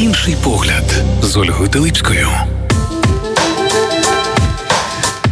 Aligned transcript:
Інший 0.00 0.36
погляд 0.44 0.84
з 1.22 1.36
Ольгою 1.36 1.68
Телипською. 1.70 2.28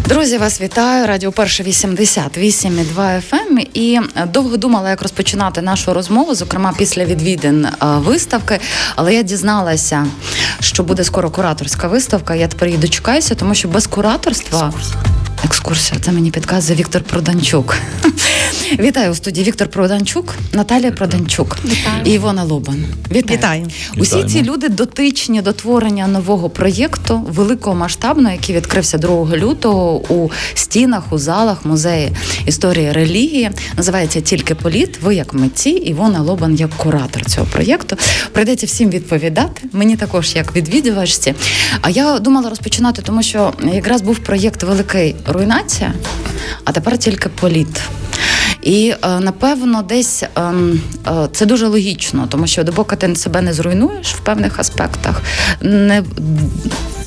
Друзі, 0.09 0.39
вас 0.39 0.61
вітаю. 0.61 1.07
Радіо 1.07 1.33
Перше 1.33 1.63
88,2 1.63 2.85
FM. 2.97 3.23
Ем. 3.33 3.59
І 3.75 4.01
довго 4.33 4.57
думала, 4.57 4.91
як 4.91 5.03
розпочинати 5.03 5.63
нашу 5.63 5.95
розмову, 5.95 6.35
зокрема 6.35 6.75
після 6.79 7.05
відвідин 7.05 7.65
е, 7.65 7.73
виставки. 7.83 8.61
Але 8.97 9.15
я 9.15 9.23
дізналася, 9.23 10.07
що 10.61 10.83
буде 10.83 11.05
скоро 11.05 11.31
кураторська 11.31 11.89
виставка. 11.89 12.35
Я 12.35 12.49
тепер 12.49 12.69
її 12.69 12.81
дочекаюся, 12.81 13.35
тому 13.35 13.55
що 13.55 13.69
без 13.69 13.87
кураторства. 13.87 14.73
Екскурсія, 15.45 16.01
це 16.01 16.13
мені 16.13 16.31
підказує 16.31 16.79
Віктор 16.79 17.03
Проданчук. 17.03 17.77
Вітаю 18.79 19.11
у 19.11 19.15
студії 19.15 19.47
Віктор 19.47 19.69
Проданчук, 19.69 20.35
Наталія 20.53 20.93
Проданчук 20.93 21.57
Вітаю. 21.65 22.03
і 22.05 22.11
Івона 22.11 22.43
Лобан. 22.45 22.85
Вітаю. 23.11 23.39
Вітаю. 23.39 23.67
Усі 23.97 24.25
ці 24.25 24.43
люди 24.43 24.69
дотичні 24.69 25.43
до 25.43 25.53
творення 25.53 26.07
нового 26.07 26.51
проєкту 26.51 27.19
великого 27.29 27.77
масштабного, 27.77 28.33
який 28.33 28.57
відкрився 28.57 28.99
2 28.99 29.37
лютого 29.37 30.13
у 30.15 30.31
стінах, 30.55 31.03
у 31.13 31.19
залах 31.19 31.65
музею 31.65 32.17
історії 32.47 32.93
релігії. 32.93 33.51
Називається 33.77 34.21
Тільки 34.21 34.55
політ. 34.55 34.99
Ви 35.03 35.15
як 35.15 35.35
митці, 35.35 35.71
Івона 35.71 36.21
Лобан 36.21 36.55
як 36.55 36.71
куратор 36.71 37.25
цього 37.25 37.47
проєкту. 37.47 37.97
Прийдеться 38.33 38.67
всім 38.67 38.91
відповідати. 38.91 39.63
Мені 39.73 39.97
також 39.97 40.37
як 40.37 40.57
відвідувачці. 40.57 41.35
А 41.81 41.91
я 41.91 42.19
думала 42.19 42.49
розпочинати, 42.51 43.03
тому 43.03 43.23
що 43.23 43.53
якраз 43.75 44.03
був 44.03 44.19
проєкт 44.19 44.63
Великий 44.63 45.17
руйнація, 45.29 45.93
а 46.65 46.73
тепер 46.73 46.99
тільки 46.99 47.29
політ. 47.29 47.81
І 48.63 48.95
е, 49.03 49.21
напевно, 49.21 49.83
десь 49.83 50.25
ем, 50.37 50.81
е, 51.07 51.29
це 51.33 51.47
дуже 51.47 51.67
логічно, 51.67 52.27
тому 52.29 52.47
що 52.47 52.65
допоки 52.65 52.97
ти 52.97 53.17
себе 53.17 53.41
не 53.43 53.53
зруйнуєш 53.53 54.15
в 54.15 54.19
певних 54.19 54.59
аспектах, 54.59 55.23
не 55.61 56.03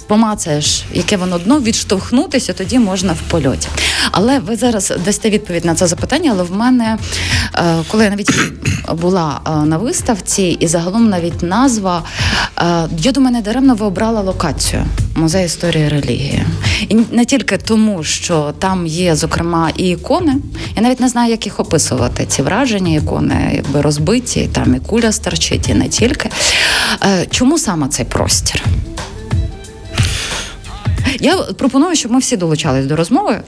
помацаєш, 0.08 0.84
яке 0.94 1.18
воно 1.18 1.40
дно, 1.40 1.60
відштовхнутися, 1.60 2.54
тоді 2.54 2.80
можна 2.80 3.14
в 3.14 3.32
польоті. 3.32 3.68
Але 4.12 4.40
ви 4.40 4.56
зараз 4.56 4.94
дасте 5.06 5.30
відповідь 5.30 5.66
на 5.66 5.76
це 5.76 5.88
запитання. 5.88 6.32
Але 6.34 6.44
в 6.44 6.52
мене, 6.52 6.98
е, 7.56 7.76
коли 7.88 8.04
я 8.04 8.10
навіть 8.10 8.32
була 9.02 9.42
на 9.66 9.78
виставці, 9.78 10.44
і 10.44 10.68
загалом 10.68 11.10
навіть 11.10 11.44
назва, 11.44 12.04
я 12.98 13.12
думаю, 13.12 13.36
не 13.36 13.42
даремно 13.42 13.76
ви 13.76 13.86
обрала 13.86 14.22
локацію 14.22 14.86
музей 15.16 15.46
історії 15.46 15.90
релігії. 15.90 16.46
І 16.90 16.96
не 17.12 17.26
тільки 17.26 17.58
тому, 17.58 18.04
що 18.04 18.54
там 18.60 18.88
є, 18.88 19.16
зокрема, 19.16 19.72
і 19.78 19.90
ікони. 19.90 20.36
Я 20.76 20.82
навіть 20.82 21.00
не 21.00 21.10
знаю, 21.10 21.32
як 21.32 21.46
їх 21.46 21.60
описувати. 21.60 22.26
Ці 22.26 22.42
враження, 22.42 22.96
ікони 22.96 23.52
якби 23.56 23.82
розбиті, 23.82 24.50
там 24.54 24.76
і 24.76 24.80
куля 24.80 25.12
старчить, 25.12 25.70
і 25.70 25.74
не 25.74 25.90
тільки. 25.90 26.30
Е, 27.04 27.26
чому 27.30 27.60
саме 27.60 27.88
цей 27.88 28.06
простір? 28.06 28.64
Я 31.20 31.38
пропоную, 31.38 31.96
щоб 31.96 32.12
ми 32.12 32.20
всі 32.20 32.38
долучались 32.38 32.86
до 32.86 32.96
розмови. 32.96 33.42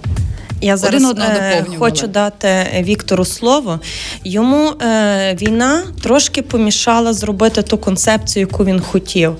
Я 0.63 0.77
зараз 0.77 1.03
Один 1.03 1.21
е, 1.21 1.65
хочу 1.79 2.07
дати 2.07 2.47
Віктору 2.81 3.25
слово. 3.25 3.79
Йому 4.23 4.69
е, 4.69 5.37
війна 5.41 5.83
трошки 6.01 6.41
помішала 6.41 7.13
зробити 7.13 7.61
ту 7.61 7.77
концепцію, 7.77 8.47
яку 8.51 8.65
він 8.65 8.81
хотів 8.81 9.35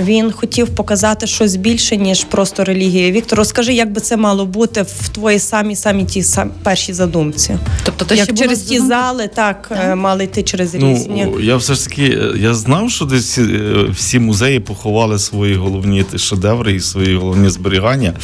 він 0.00 0.32
хотів 0.32 0.68
показати 0.68 1.26
щось 1.26 1.56
більше 1.56 1.96
ніж 1.96 2.24
просто 2.24 2.64
релігія. 2.64 3.10
Віктор, 3.10 3.38
розкажи, 3.38 3.72
як 3.72 3.92
би 3.92 4.00
це 4.00 4.16
мало 4.16 4.46
бути 4.46 4.82
в 4.82 5.08
твоїй 5.08 5.38
самій 5.38 5.76
самій 5.76 6.04
ті 6.04 6.22
сам, 6.22 6.50
першій 6.62 6.92
задумці. 6.92 7.58
Тобто, 7.84 8.04
то 8.04 8.14
як 8.14 8.34
через 8.34 8.58
ті 8.58 8.74
задумки? 8.74 8.88
зали 8.88 9.28
так, 9.28 9.66
так 9.68 9.78
е, 9.84 9.94
мали 9.94 10.24
йти 10.24 10.42
через 10.42 10.74
ну, 10.74 10.90
різні. 10.90 11.26
Я 11.40 11.56
все 11.56 11.74
ж 11.74 11.88
таки 11.88 12.02
е, 12.02 12.38
я 12.38 12.54
знав, 12.54 12.90
що 12.90 13.04
десь 13.04 13.38
е, 13.38 13.86
всі 13.94 14.18
музеї 14.18 14.60
поховали 14.60 15.18
свої 15.18 15.54
головні 15.54 16.04
шедеври 16.16 16.74
і 16.74 16.80
свої 16.80 17.16
головні 17.16 17.48
зберігання, 17.48 18.14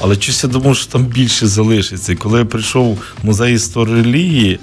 але 0.00 0.14
щось 0.14 0.44
я 0.44 0.50
думав, 0.50 0.76
що 0.76 0.92
там 0.92 1.04
більше 1.04 1.46
залишиться. 1.46 2.12
І 2.12 2.16
коли 2.16 2.38
я 2.38 2.44
прийшов 2.44 2.98
в 3.22 3.26
музей 3.26 3.54
історії 3.54 3.96
релігії 4.02 4.58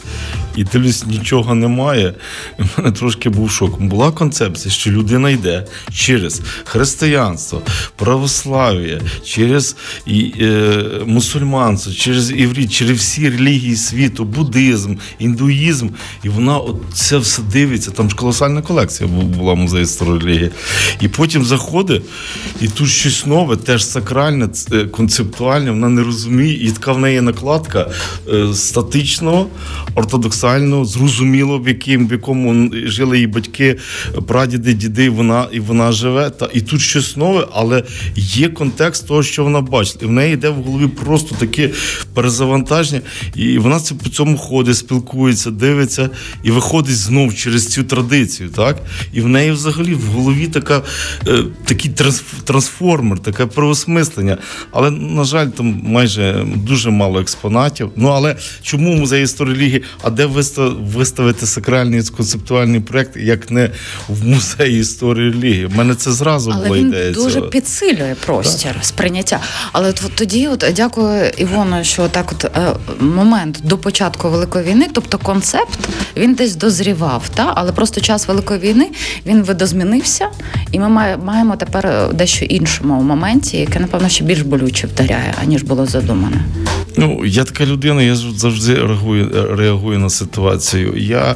і 0.56 0.64
дивлюсь, 0.64 1.06
нічого 1.06 1.56
немає. 1.56 2.14
У 2.60 2.64
мене 2.78 2.92
трошки 2.92 3.30
був 3.30 3.52
шок. 3.52 3.82
Була 3.82 4.12
концепція, 4.12 4.74
що 4.74 4.92
людина 4.92 5.30
йде 5.30 5.66
через 5.94 6.42
християнство, 6.64 7.62
православ'я, 7.96 9.02
через 9.26 9.76
і, 10.06 10.34
е, 10.42 10.84
мусульманство, 11.06 11.94
через 11.94 12.32
івріт, 12.32 12.72
через 12.72 12.98
всі 12.98 13.30
релігії 13.30 13.76
світу, 13.76 14.26
буддизм, 14.26 14.96
індуїзм. 15.20 15.90
І 16.24 16.30
вона 16.30 16.60
це 16.94 17.18
все 17.18 17.42
дивиться. 17.42 17.92
Там 17.92 18.10
ж 18.10 18.16
колосальна 18.16 18.62
колекція 18.62 19.10
була 19.10 19.56
музей 19.56 19.84
історії 19.84 20.20
релігії. 20.20 20.50
І 21.02 21.08
потім 21.08 21.46
заходить, 21.46 22.04
і 22.62 22.68
тут 22.68 22.90
щось 22.90 23.26
нове, 23.26 23.56
теж 23.56 23.86
сакральне, 23.86 24.50
е, 24.72 24.86
концептуальне, 24.86 25.72
вона 25.72 25.90
не 25.90 26.04
розуміє, 26.04 26.66
і 26.66 26.72
така 26.72 26.92
в 26.92 27.00
неї 27.00 27.22
накладка 27.22 27.90
е, 28.34 28.54
статичного, 28.54 29.48
ортодоксального, 29.96 30.43
зрозуміло, 30.86 31.60
в 31.60 31.68
яким 31.68 32.08
в 32.08 32.12
якому 32.12 32.72
жили 32.86 33.16
її 33.18 33.28
батьки, 33.28 33.78
прадіди, 34.28 34.74
діди, 34.74 35.10
вона 35.10 35.48
і 35.52 35.60
вона 35.60 35.92
живе 35.92 36.30
та 36.30 36.50
і 36.54 36.62
тут 36.62 36.82
щось 36.82 37.18
нове, 37.18 37.48
але 37.54 37.84
є 38.16 38.50
контекст 38.50 39.08
того, 39.08 39.24
що 39.24 39.44
вона 39.44 39.62
бачить. 39.62 39.98
І 40.02 40.06
в 40.06 40.12
неї 40.12 40.34
йде 40.34 40.50
в 40.50 40.56
голові 40.56 40.88
просто 40.88 41.36
таке 41.36 41.70
перезавантаження, 42.14 43.02
і 43.36 43.58
вона 43.58 43.80
це 43.80 43.96
по 43.96 44.10
цьому 44.10 44.38
ходить, 44.38 44.78
спілкується, 44.78 45.52
дивиться 45.52 46.10
і 46.44 46.52
виходить 46.52 46.98
знов 46.98 47.36
через 47.36 47.68
цю 47.68 47.84
традицію. 47.84 48.50
так? 48.50 48.78
І 49.14 49.22
в 49.22 49.28
неї 49.28 49.52
взагалі 49.52 49.94
в 49.94 50.06
голові 50.06 50.48
така, 50.48 50.82
е, 51.28 51.44
такий 51.66 51.92
трансформер, 52.44 53.20
таке 53.20 53.46
переосмислення. 53.46 54.38
Але, 54.72 54.92
на 54.92 55.24
жаль, 55.24 55.48
там 55.48 55.82
майже 55.84 56.46
дуже 56.56 56.90
мало 56.90 57.20
експонатів. 57.20 57.90
Ну 57.96 58.08
але 58.08 58.36
чому 58.62 58.96
музей 58.96 59.24
історії 59.24 59.54
релігії? 59.54 59.84
А 60.04 60.10
де 60.10 60.26
виставити 60.94 61.46
сакральний 61.46 62.04
концептуальний 62.04 62.80
проект, 62.80 63.18
як 63.18 63.52
не 63.52 63.70
в 64.10 64.26
музеї 64.26 64.80
історії 64.80 65.32
релігії? 65.32 65.66
У 65.66 65.70
мене 65.70 65.96
це 65.96 66.12
зразу 66.12 66.52
Але 66.56 66.68
була 66.68 66.80
він 66.80 66.88
ідея. 66.88 67.12
Дуже 67.12 67.34
цього. 67.34 67.48
підсилює 67.48 68.16
простір 68.26 68.74
так. 68.74 68.86
сприйняття. 68.86 69.40
Але 69.72 69.90
от, 69.90 70.02
тоді, 70.16 70.48
от 70.48 70.66
дякую 70.76 71.30
Івону, 71.38 71.84
що 71.84 72.08
так, 72.08 72.32
от 72.32 72.46
е, 72.46 72.76
момент 73.00 73.60
до 73.64 73.78
початку 73.78 74.30
великої 74.30 74.66
війни, 74.66 74.88
тобто 74.94 75.18
концепт, 75.18 75.80
він 76.18 76.34
десь 76.34 76.56
дозрівав, 76.56 77.30
та 77.36 77.54
але 77.56 77.72
просто 77.72 78.02
час 78.02 78.28
великої 78.28 78.60
війни 78.60 78.92
він 79.26 79.44
видозмінився, 79.44 80.28
і 80.72 80.80
ми 80.80 81.18
маємо 81.18 81.56
тепер 81.56 81.88
е, 81.88 82.08
дещо 82.14 82.46
іншому 82.46 83.02
моменті, 83.02 83.58
яке 83.58 83.80
напевно 83.80 84.10
ще 84.10 84.24
більш 84.24 84.42
болюче 84.42 84.88
вдаряє, 84.88 85.34
аніж 85.44 85.64
було 85.64 85.86
задумане. 85.86 86.46
Ну 86.98 87.26
я 87.26 87.44
така 87.44 87.66
людина, 87.66 88.04
я 88.04 88.16
завжди 88.16 88.76
реагую 88.76 89.56
реагую 89.58 90.00
на 90.00 90.10
ситуацію. 90.10 90.94
Я 90.98 91.36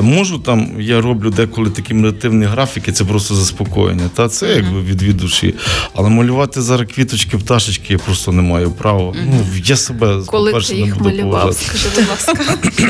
можу 0.00 0.38
там, 0.38 0.80
я 0.80 1.00
роблю 1.00 1.30
деколи 1.30 1.70
такі 1.70 1.94
медитивні 1.94 2.44
графіки, 2.44 2.92
це 2.92 3.04
просто 3.04 3.34
заспокоєння. 3.34 4.10
Та 4.14 4.28
це 4.28 4.46
якби 4.48 4.80
від 4.80 5.16
душі. 5.16 5.54
Але 5.94 6.08
малювати 6.08 6.62
зараз 6.62 6.86
квіточки, 6.94 7.38
пташечки 7.38 7.92
я 7.92 7.98
просто 7.98 8.32
не 8.32 8.42
маю 8.42 8.70
права. 8.70 9.14
Ну 9.26 9.46
я 9.64 9.76
себе 9.76 10.22
коли 10.26 10.52
ти 10.52 10.74
їх 10.74 10.86
не 10.86 11.02
буду 11.02 11.10
малював, 11.10 11.54
скажи, 11.54 11.88
будь 11.96 12.08
ласка. 12.08 12.34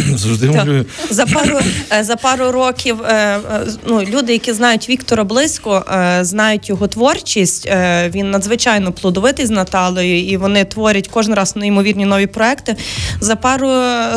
Завжди 0.17 0.51
малюю. 0.51 0.87
За 1.11 1.27
пару 1.27 1.59
е, 1.93 2.05
за 2.05 2.17
пару 2.17 2.53
років 2.53 3.03
е, 3.03 3.15
е, 3.15 3.67
ну, 3.87 4.03
люди, 4.03 4.33
які 4.33 4.53
знають 4.53 4.89
Віктора 4.89 5.25
близько, 5.25 5.85
знають 6.21 6.69
його 6.69 6.89
творчість. 6.89 7.69
Він 8.09 8.31
надзвичайно 8.31 8.93
плодовитий 8.93 9.47
з 9.47 9.51
Наталею, 9.51 10.27
і 10.27 10.37
вони 10.37 10.65
творять 10.65 11.09
кожен 11.09 11.35
раз 11.35 11.57
неймовірні 11.97 12.05
нові 12.05 12.27
проекти. 12.27 12.77
За 13.21 13.37
пару 13.37 13.69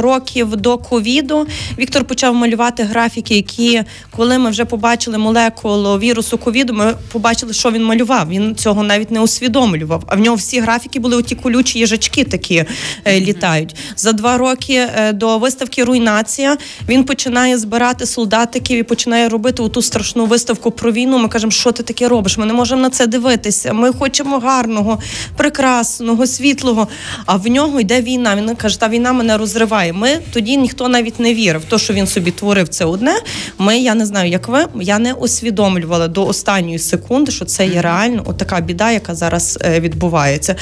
років 0.02 0.56
до 0.56 0.78
ковіду 0.78 1.48
Віктор 1.80 2.06
почав 2.06 2.36
малювати 2.36 2.84
графіки, 2.84 3.36
які 3.36 3.84
коли 4.12 4.38
ми 4.38 4.50
вже 4.50 4.66
побачили 4.66 5.18
молекулу 5.18 6.00
вірусу 6.00 6.38
ковіду, 6.38 6.74
ми 6.74 6.96
побачили, 7.12 7.54
що 7.54 7.72
він 7.72 7.84
малював. 7.84 8.30
Він 8.30 8.56
цього 8.56 8.84
навіть 8.84 9.12
не 9.12 9.20
усвідомлював. 9.20 10.04
А 10.08 10.16
в 10.16 10.20
нього 10.20 10.36
всі 10.36 10.60
графіки 10.60 11.00
були 11.00 11.18
оті 11.18 11.36
колючі 11.36 11.80
їжачки 11.80 12.24
такі 12.24 12.66
е, 13.06 13.20
літають. 13.20 13.76
За 13.96 14.12
два 14.12 14.38
роки 14.38 14.74
е, 14.74 15.14
до 15.14 15.38
виставки 15.38 15.84
Руйнація 15.84 16.58
він 16.90 17.04
починає 17.04 17.58
збирати 17.58 18.06
солдатиків 18.06 18.80
і 18.80 18.84
починає 18.84 19.30
робити 19.30 19.64
оту 19.64 19.82
страшну 19.82 20.26
виставку 20.26 20.72
про 20.72 20.92
війну. 20.92 21.18
Ми 21.18 21.28
кажемо, 21.28 21.52
що 21.52 21.72
ти 21.72 21.84
таке 21.84 22.08
робиш? 22.08 22.38
Ми 22.38 22.46
не 22.46 22.54
можемо 22.54 22.82
на 22.82 22.90
це 22.90 23.08
дивитися. 23.08 23.74
Ми 23.74 23.94
хочемо 23.94 24.40
гарного, 24.40 25.00
прекрасного, 25.38 26.28
світлого. 26.28 26.88
А 27.26 27.36
в 27.36 27.48
нього 27.48 27.65
нього 27.66 27.80
йде 27.80 28.02
війна. 28.02 28.36
Він 28.36 28.56
каже, 28.56 28.80
та 28.80 28.90
війна 28.90 29.14
мене 29.14 29.38
розриває. 29.38 29.94
Ми 29.94 30.10
тоді 30.34 30.58
ніхто 30.58 30.88
навіть 30.88 31.20
не 31.20 31.34
вірив. 31.34 31.62
То, 31.68 31.78
що 31.78 31.94
він 31.94 32.08
собі 32.08 32.32
творив, 32.32 32.68
це 32.68 32.86
одне. 32.86 33.16
Ми, 33.58 33.80
я 33.80 33.96
не 33.96 34.06
знаю, 34.06 34.30
як 34.30 34.48
ви, 34.48 34.66
я 34.82 35.00
не 35.00 35.14
усвідомлювала 35.14 36.08
до 36.08 36.26
останньої 36.26 36.80
секунди, 36.80 37.32
що 37.32 37.46
це 37.46 37.68
є 37.68 37.82
реально 37.82 38.24
отака 38.26 38.62
біда, 38.62 38.92
яка 38.92 39.16
зараз 39.16 39.60
е, 39.62 39.80
відбувається. 39.80 40.56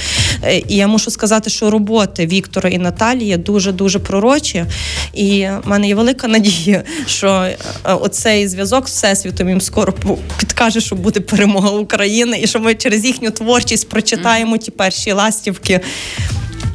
Е, 0.43 0.57
і 0.57 0.75
я 0.75 0.87
мушу 0.87 1.11
сказати, 1.11 1.49
що 1.49 1.69
роботи 1.69 2.25
Віктора 2.27 2.69
і 2.69 2.77
Наталії 2.77 3.37
дуже 3.37 3.71
дуже 3.71 3.99
пророчі. 3.99 4.65
І 5.13 5.47
в 5.63 5.67
мене 5.69 5.87
є 5.87 5.95
велика 5.95 6.27
надія, 6.27 6.83
що 7.05 7.27
е, 7.27 7.57
оцей 7.83 8.47
зв'язок 8.47 8.89
з 8.89 8.91
всесвітом 8.91 9.49
їм 9.49 9.61
скоро 9.61 9.93
підкаже, 10.37 10.81
що 10.81 10.95
буде 10.95 11.19
перемога 11.19 11.69
України, 11.69 12.39
і 12.43 12.47
що 12.47 12.59
ми 12.59 12.75
через 12.75 13.05
їхню 13.05 13.31
творчість 13.31 13.89
прочитаємо 13.89 14.57
ті 14.57 14.71
перші 14.71 15.11
ластівки 15.11 15.81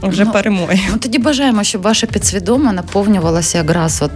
вже 0.03 0.25
Ну, 0.25 0.33
перемоги. 0.33 0.81
Ну 0.91 0.97
тоді 0.99 1.19
бажаємо, 1.19 1.65
щоб 1.65 1.83
ваше 1.83 2.07
підсвідоме 2.07 2.73
наповнювалося 2.73 3.59
якраз, 3.59 4.03
от 4.03 4.11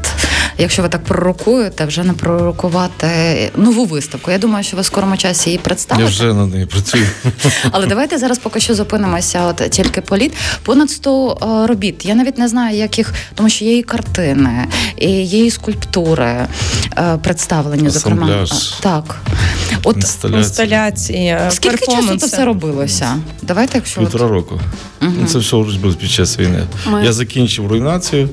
якщо 0.58 0.82
ви 0.82 0.88
так 0.88 1.05
пророкуєте, 1.05 1.84
вже 1.84 2.05
не 2.05 2.12
пророкувати 2.12 3.50
нову 3.56 3.84
виставку. 3.84 4.31
Я 4.31 4.38
думаю, 4.38 4.64
що 4.64 4.76
ви 4.76 4.82
в 4.82 4.84
скорому 4.84 5.17
часі 5.17 5.50
її 5.50 5.61
Я 5.99 6.05
вже 6.06 6.34
над 6.34 6.55
нею 6.55 6.67
працюю. 6.67 7.06
Але 7.70 7.87
давайте 7.87 8.19
зараз 8.19 8.38
поки 8.38 8.61
що 8.61 8.75
зупинимося. 8.75 9.43
От 9.43 9.56
тільки 9.70 10.00
політ. 10.00 10.32
Понад 10.62 10.90
100 10.90 11.38
е, 11.64 11.67
робіт. 11.67 12.06
Я 12.06 12.14
навіть 12.14 12.38
не 12.38 12.49
знаю, 12.49 12.76
як 12.76 12.99
їх, 12.99 13.14
тому 13.35 13.49
що 13.49 13.64
є 13.64 13.78
і 13.78 13.82
картини, 13.82 14.67
і 14.96 15.11
є 15.11 15.46
і 15.46 15.50
скульптури 15.50 16.46
е, 16.99 17.19
представлені. 17.23 17.90
Зокрема, 17.90 18.26
Асамбляж. 18.26 18.69
Так. 18.81 19.17
От 19.85 19.96
Інсталяція. 19.96 20.38
Інсталяції, 20.43 21.38
скільки 21.50 21.87
часу 21.87 22.17
це 22.17 22.26
все 22.26 22.44
робилося? 22.44 23.17
Давайте, 23.43 23.78
якщо 23.78 24.00
от... 24.00 24.06
Півтора 24.06 24.28
року. 24.28 24.61
Ну, 25.00 25.26
Це 25.26 25.38
все 25.38 25.56
робилось 25.73 25.97
під 25.97 26.11
час 26.11 26.39
війни. 26.39 26.67
Ми- 26.91 27.05
Я 27.05 27.13
закінчив 27.13 27.67
руйнацію. 27.67 28.29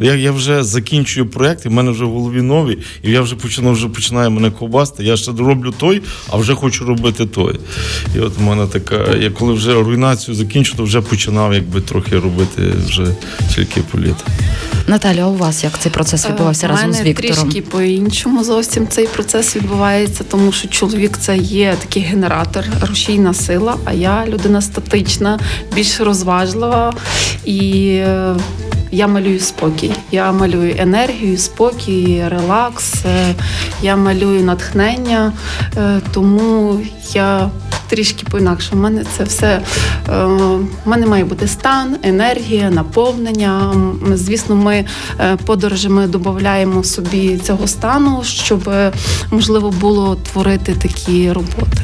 Я, 0.00 0.14
я 0.14 0.32
вже 0.32 0.64
закінчую 0.64 1.26
проєкт, 1.26 1.66
і 1.66 1.68
в 1.68 1.72
мене 1.72 1.90
вже 1.90 2.04
в 2.04 2.10
голові 2.10 2.42
нові, 2.42 2.78
і 3.02 3.10
я 3.10 3.20
вже 3.20 3.36
починаю, 3.36 3.74
вже 3.74 3.88
починає 3.88 4.28
мене 4.28 4.50
ковбасти. 4.50 5.04
Я 5.04 5.16
ще 5.16 5.30
роблю 5.38 5.74
той, 5.78 6.02
а 6.30 6.36
вже 6.36 6.54
хочу 6.54 6.84
робити 6.84 7.26
той. 7.26 7.60
І 8.16 8.20
от 8.20 8.38
в 8.38 8.42
мене 8.42 8.66
така, 8.66 9.16
я 9.20 9.30
коли 9.30 9.52
вже 9.52 9.74
руйнацію 9.74 10.34
закінчу, 10.34 10.76
то 10.76 10.82
вже 10.84 11.00
починав 11.00 11.54
якби 11.54 11.80
трохи 11.80 12.18
робити 12.18 12.62
вже 12.86 13.06
тільки 13.54 13.80
політ. 13.80 14.14
Наталя, 14.86 15.22
а 15.22 15.26
у 15.26 15.36
вас 15.36 15.64
як 15.64 15.78
цей 15.78 15.92
процес 15.92 16.28
відбувався 16.28 16.66
Е, 16.66 16.70
разом 16.70 16.90
У 16.90 16.92
з 16.92 17.00
Віктором? 17.00 17.36
трішки 17.36 17.62
по-іншому 17.62 18.44
зовсім 18.44 18.88
цей 18.88 19.06
процес 19.06 19.56
відбувається, 19.56 20.24
тому 20.30 20.52
що 20.52 20.68
чоловік 20.68 21.18
це 21.20 21.36
є 21.36 21.76
такий 21.80 22.02
генератор, 22.02 22.64
рушійна 22.88 23.34
сила, 23.34 23.76
а 23.84 23.92
я 23.92 24.26
людина 24.26 24.62
статична, 24.62 25.38
більш 25.74 26.00
розважлива 26.00 26.94
і. 27.44 28.00
Я 28.94 29.06
малюю 29.06 29.40
спокій. 29.40 29.92
Я 30.10 30.32
малюю 30.32 30.74
енергію, 30.78 31.38
спокій, 31.38 32.24
релакс. 32.28 32.94
е, 33.04 33.34
Я 33.82 33.96
малюю 33.96 34.44
натхнення, 34.44 35.32
е, 35.76 36.00
тому 36.12 36.78
я 37.14 37.50
трішки 37.88 38.26
по-інакше. 38.30 38.70
У 38.72 38.76
мене 38.76 39.04
це 39.16 39.24
все. 39.24 39.60
е, 40.08 40.24
У 40.24 40.90
мене 40.90 41.06
має 41.06 41.24
бути 41.24 41.48
стан, 41.48 41.96
енергія, 42.02 42.70
наповнення. 42.70 43.74
Звісно, 44.14 44.56
ми 44.56 44.84
подорожами 45.46 46.06
додаємо 46.06 46.84
собі 46.84 47.38
цього 47.38 47.66
стану, 47.66 48.20
щоб 48.24 48.70
можливо 49.30 49.70
було 49.70 50.14
творити 50.16 50.74
такі 50.74 51.32
роботи. 51.32 51.82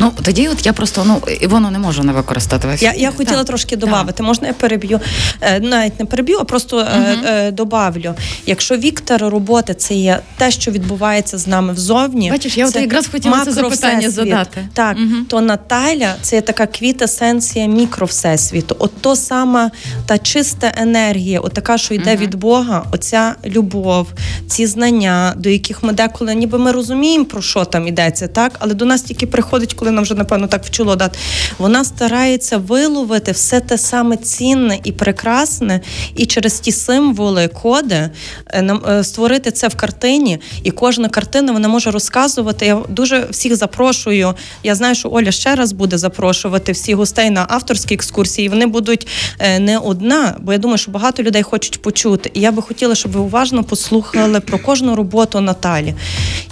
Ну 0.00 0.12
тоді, 0.22 0.48
от 0.48 0.66
я 0.66 0.72
просто 0.72 1.04
ну 1.06 1.22
Івону 1.40 1.70
не 1.70 1.78
можу 1.78 2.02
не 2.02 2.12
використати. 2.12 2.68
Я, 2.80 2.92
я 2.96 3.10
хотіла 3.10 3.36
Так. 3.36 3.46
трошки 3.46 3.76
додати. 3.76 4.22
Можна 4.22 4.48
я 4.48 4.54
переб'ю? 4.54 5.00
Е, 5.40 5.60
Навіть 5.60 6.00
не 6.00 6.06
переб'ю, 6.06 6.38
а 6.40 6.44
просто 6.44 6.80
е, 6.80 7.50
добавлю. 7.50 8.14
Якщо 8.46 8.76
Віктор 8.76 9.22
роботи 9.22 9.74
це 9.74 9.94
є 9.94 10.20
те, 10.36 10.50
що 10.50 10.70
відбувається 10.70 11.38
з 11.38 11.46
нами 11.46 11.72
взовні. 11.72 12.30
Бачиш, 12.30 12.56
я 12.56 12.66
от 12.66 12.76
якраз 12.76 13.06
хотіла 13.06 13.44
це 13.44 13.52
запитання 13.52 14.10
задати. 14.10 14.68
Так, 14.72 14.96
Мгм. 14.98 15.26
то 15.28 15.40
Наталя 15.40 16.14
це 16.22 16.36
є 16.36 16.42
така 16.42 16.66
квітесенція 16.66 17.66
мікровсесвіту. 17.66 18.76
От 18.78 18.92
то 19.00 19.16
сама 19.16 19.70
та 20.06 20.18
чиста 20.18 20.72
енергія, 20.76 21.40
от 21.40 21.52
така, 21.52 21.78
що 21.78 21.94
йде 21.94 22.16
від 22.16 22.34
Бога, 22.34 22.84
оця 22.92 23.34
любов, 23.46 24.06
ці 24.48 24.66
знання, 24.66 25.34
до 25.36 25.48
яких 25.48 25.82
ми 25.82 25.92
деколи, 25.92 26.34
ніби 26.34 26.58
ми 26.58 26.72
розуміємо, 26.72 27.24
про 27.24 27.42
що 27.42 27.64
там 27.64 27.88
йдеться, 27.88 28.28
так, 28.28 28.52
але 28.58 28.74
до 28.74 28.84
нас 28.84 29.02
тільки 29.02 29.26
приходить, 29.26 29.74
коли 29.74 29.85
нам 29.90 30.04
вже 30.04 30.14
напевно 30.14 30.46
так 30.46 30.64
вчуло 30.64 30.96
дати. 30.96 31.18
Вона 31.58 31.84
старається 31.84 32.58
виловити 32.58 33.32
все 33.32 33.60
те 33.60 33.78
саме 33.78 34.16
цінне 34.16 34.78
і 34.84 34.92
прекрасне, 34.92 35.80
і 36.16 36.26
через 36.26 36.60
ті 36.60 36.72
символи, 36.72 37.48
коди 37.48 38.10
е, 38.46 38.78
е, 38.88 39.04
створити 39.04 39.50
це 39.50 39.68
в 39.68 39.74
картині. 39.74 40.38
І 40.62 40.70
кожна 40.70 41.08
картина 41.08 41.52
вона 41.52 41.68
може 41.68 41.90
розказувати. 41.90 42.66
Я 42.66 42.82
дуже 42.88 43.26
всіх 43.30 43.56
запрошую. 43.56 44.34
Я 44.62 44.74
знаю, 44.74 44.94
що 44.94 45.10
Оля 45.10 45.32
ще 45.32 45.54
раз 45.54 45.72
буде 45.72 45.98
запрошувати 45.98 46.72
всіх 46.72 46.96
гостей 46.96 47.30
на 47.30 47.46
авторські 47.48 47.94
екскурсії. 47.94 48.46
І 48.46 48.48
Вони 48.48 48.66
будуть 48.66 49.08
е, 49.38 49.58
не 49.58 49.78
одна, 49.78 50.36
бо 50.40 50.52
я 50.52 50.58
думаю, 50.58 50.78
що 50.78 50.90
багато 50.90 51.22
людей 51.22 51.42
хочуть 51.42 51.82
почути. 51.82 52.30
І 52.34 52.40
я 52.40 52.52
би 52.52 52.62
хотіла, 52.62 52.94
щоб 52.94 53.12
ви 53.12 53.20
уважно 53.20 53.64
послухали 53.64 54.40
про 54.40 54.58
кожну 54.58 54.96
роботу 54.96 55.40
Наталі, 55.40 55.94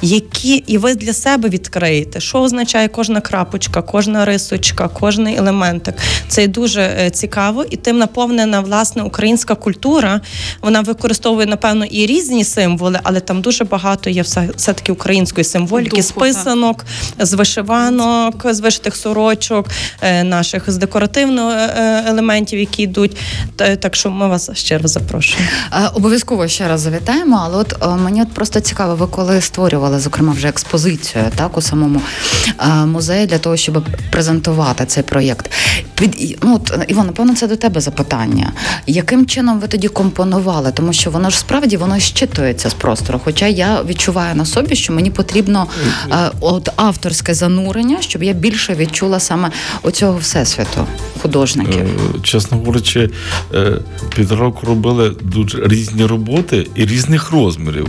які 0.03 0.55
і 0.67 0.79
ви 0.79 0.95
для 0.95 1.13
себе 1.13 1.49
відкриєте, 1.49 2.21
що 2.21 2.39
означає 2.39 2.89
кожна 2.89 3.21
крапочка, 3.25 3.83
кожна 3.83 4.25
рисочка, 4.25 4.89
кожний 4.89 5.37
елементик. 5.37 5.95
Це 6.29 6.47
дуже 6.47 6.81
е, 6.81 7.11
цікаво, 7.11 7.65
і 7.71 7.77
тим 7.77 7.99
наповнена 7.99 8.61
власне 8.61 9.03
українська 9.03 9.55
культура. 9.55 10.21
Вона 10.63 10.81
використовує 10.81 11.47
напевно 11.47 11.85
і 11.85 12.07
різні 12.07 12.45
символи, 12.45 13.01
але 13.03 13.21
там 13.21 13.41
дуже 13.41 13.65
багато 13.65 14.11
є 14.11 14.23
все, 14.23 14.49
все-таки 14.57 14.93
української 14.93 15.45
символіки, 15.45 16.03
з 16.03 16.09
Духу, 16.09 16.21
так. 16.21 16.29
писанок, 16.29 16.85
з 17.19 17.35
вишиванок, 17.35 18.47
з 18.55 18.61
вишитих 18.61 18.97
сорочок, 18.97 19.67
е, 20.03 20.25
наших 20.25 20.71
з 20.71 20.77
декоративних 20.77 21.55
е, 21.55 22.05
елементів, 22.07 22.59
які 22.59 22.83
йдуть. 22.83 23.17
Так 23.57 23.97
що 23.97 24.11
ми 24.11 24.29
вас 24.29 24.51
ще 24.55 24.79
раз 24.79 24.91
запрошуємо. 24.91 25.49
Обов'язково 25.95 26.49
ще 26.49 26.69
раз 26.69 26.81
завітаємо, 26.81 27.41
але 27.45 27.57
от 27.57 27.99
мені 27.99 28.23
от 28.23 28.33
просто 28.33 28.61
цікаво, 28.61 28.95
ви 28.95 29.07
коли 29.07 29.41
створювали, 29.41 29.99
зокрема, 29.99 30.33
вже 30.33 30.49
експозицію 30.49 31.25
так 31.37 31.57
у 31.57 31.61
самому 31.61 32.01
е, 32.49 32.87
музеї 33.15 33.27
для 33.27 33.39
того, 33.39 33.57
щоб 33.57 33.85
презентувати 34.11 34.87
цей 34.87 35.03
проєкт. 35.03 35.51
Під 35.95 36.39
ну 36.43 36.55
от 36.55 36.85
Іван, 36.89 37.07
напевно, 37.07 37.35
це 37.35 37.47
до 37.47 37.57
тебе 37.57 37.81
запитання. 37.81 38.53
Яким 38.87 39.27
чином 39.27 39.61
ви 39.61 39.69
тоді 39.69 39.89
компонували? 39.89 40.73
Тому 40.73 40.93
що 40.93 41.11
воно 41.11 41.31
ж 41.31 41.39
справді 41.39 41.77
воно 41.77 41.99
щитується 41.99 42.71
з 42.71 42.75
простору. 42.75 43.21
Хоча 43.25 43.47
я 43.47 43.83
відчуваю 43.83 44.35
на 44.35 44.45
собі, 44.45 44.77
що 44.77 44.93
мені 44.93 45.11
потрібно 45.11 45.67
е, 46.11 46.31
от 46.41 46.69
авторське 46.77 47.35
занурення, 47.35 47.97
щоб 48.01 48.23
я 48.23 48.33
більше 48.33 48.75
відчула 48.75 49.21
саме 49.21 49.51
оцього 49.83 50.19
всесвіту 50.19 50.87
художників. 51.25 51.81
Е, 51.81 52.21
Чесно 52.23 52.57
говорячи, 52.59 53.11
е, 53.55 53.79
під 54.17 54.33
року 54.33 54.67
робили 54.67 55.17
дуже 55.23 55.69
різні 55.69 56.07
роботи 56.07 56.67
і 56.75 56.85
різних 56.85 57.33
розмірів. 57.33 57.89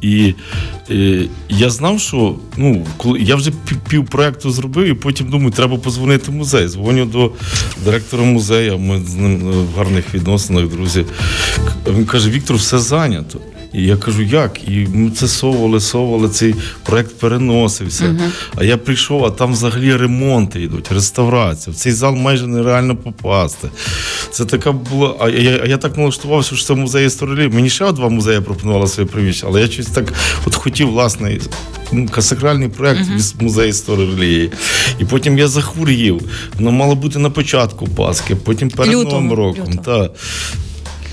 І 0.00 0.34
е, 0.90 1.24
я 1.48 1.70
знав, 1.70 2.00
що 2.00 2.34
ну, 2.56 2.86
коли 2.96 3.20
я 3.20 3.36
вже 3.36 3.50
пів, 3.88 4.06
проекту 4.06 4.50
зробив, 4.50 4.86
і 4.86 4.94
потім 4.94 5.30
думаю, 5.30 5.50
треба 5.50 5.76
позвонити 5.76 6.30
в 6.30 6.34
музей. 6.34 6.68
Дзвоню 6.68 7.04
до 7.06 7.32
директора 7.84 8.22
музею, 8.22 8.78
ми 8.78 9.00
з 9.00 9.14
ним 9.14 9.38
в 9.38 9.78
гарних 9.78 10.14
відносинах, 10.14 10.66
друзі. 10.66 11.04
Він 11.86 12.04
каже: 12.04 12.30
Віктор, 12.30 12.56
все 12.56 12.78
зайнято. 12.78 13.40
І 13.72 13.82
я 13.82 13.96
кажу, 13.96 14.22
як? 14.22 14.68
І 14.68 14.86
ми 14.94 15.10
це 15.10 15.28
совали, 15.28 15.80
совали, 15.80 16.28
цей 16.28 16.54
проект 16.82 17.14
переносився. 17.18 18.16
А 18.56 18.64
я 18.64 18.76
прийшов, 18.76 19.24
а 19.24 19.30
там 19.30 19.52
взагалі 19.52 19.96
ремонти 19.96 20.62
йдуть, 20.62 20.92
реставрація. 20.92 21.74
В 21.74 21.76
цей 21.76 21.92
зал 21.92 22.14
майже 22.14 22.46
нереально 22.46 22.96
попасти. 22.96 23.68
Це 24.30 24.44
така 24.44 24.72
була. 24.72 25.14
А 25.20 25.28
я, 25.28 25.60
а 25.62 25.66
я 25.66 25.76
так 25.76 25.98
налаштувався, 25.98 26.56
що 26.56 26.64
це 26.64 26.74
музей 26.74 27.06
історії. 27.06 27.48
Мені 27.48 27.70
ще 27.70 27.92
два 27.92 28.08
музеї 28.08 28.40
пропонували 28.40 28.86
своє 28.86 29.08
приміщення, 29.08 29.50
але 29.52 29.60
я 29.60 29.68
щось 29.68 29.86
так 29.86 30.12
от 30.46 30.54
хотів, 30.54 30.90
власне, 30.90 31.38
ну, 31.92 32.08
сакральний 32.18 32.68
проект 32.68 33.08
від 33.08 33.42
музею 33.42 33.68
історії 33.68 34.10
релігії. 34.10 34.50
І 34.98 35.04
потім 35.04 35.38
я 35.38 35.48
захворів. 35.48 36.20
Воно 36.58 36.72
мало 36.72 36.94
бути 36.94 37.18
на 37.18 37.30
початку 37.30 37.86
Пасхи, 37.86 38.36
потім 38.36 38.70
перед 38.70 38.94
Лютого, 38.94 39.20
Новим 39.20 39.32
роком. 39.32 39.72
лютого. 39.72 39.84
Та. 39.84 40.10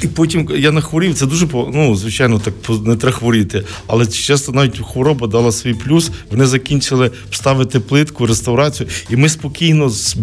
І 0.01 0.07
потім 0.07 0.49
я 0.55 0.71
нахворів, 0.71 1.15
це 1.15 1.25
дуже 1.25 1.47
ну, 1.53 1.95
звичайно, 1.95 2.39
так 2.39 2.53
не 2.85 2.95
треба 2.95 3.17
хворіти. 3.17 3.63
Але 3.87 4.05
часто 4.05 4.51
навіть 4.51 4.79
хвороба 4.93 5.27
дала 5.27 5.51
свій 5.51 5.73
плюс. 5.73 6.11
Вони 6.31 6.45
закінчили 6.45 7.11
ставити 7.31 7.79
плитку, 7.79 8.25
реставрацію, 8.25 8.89
і 9.09 9.15
ми 9.15 9.29
спокійно 9.29 9.89
з 9.89 10.15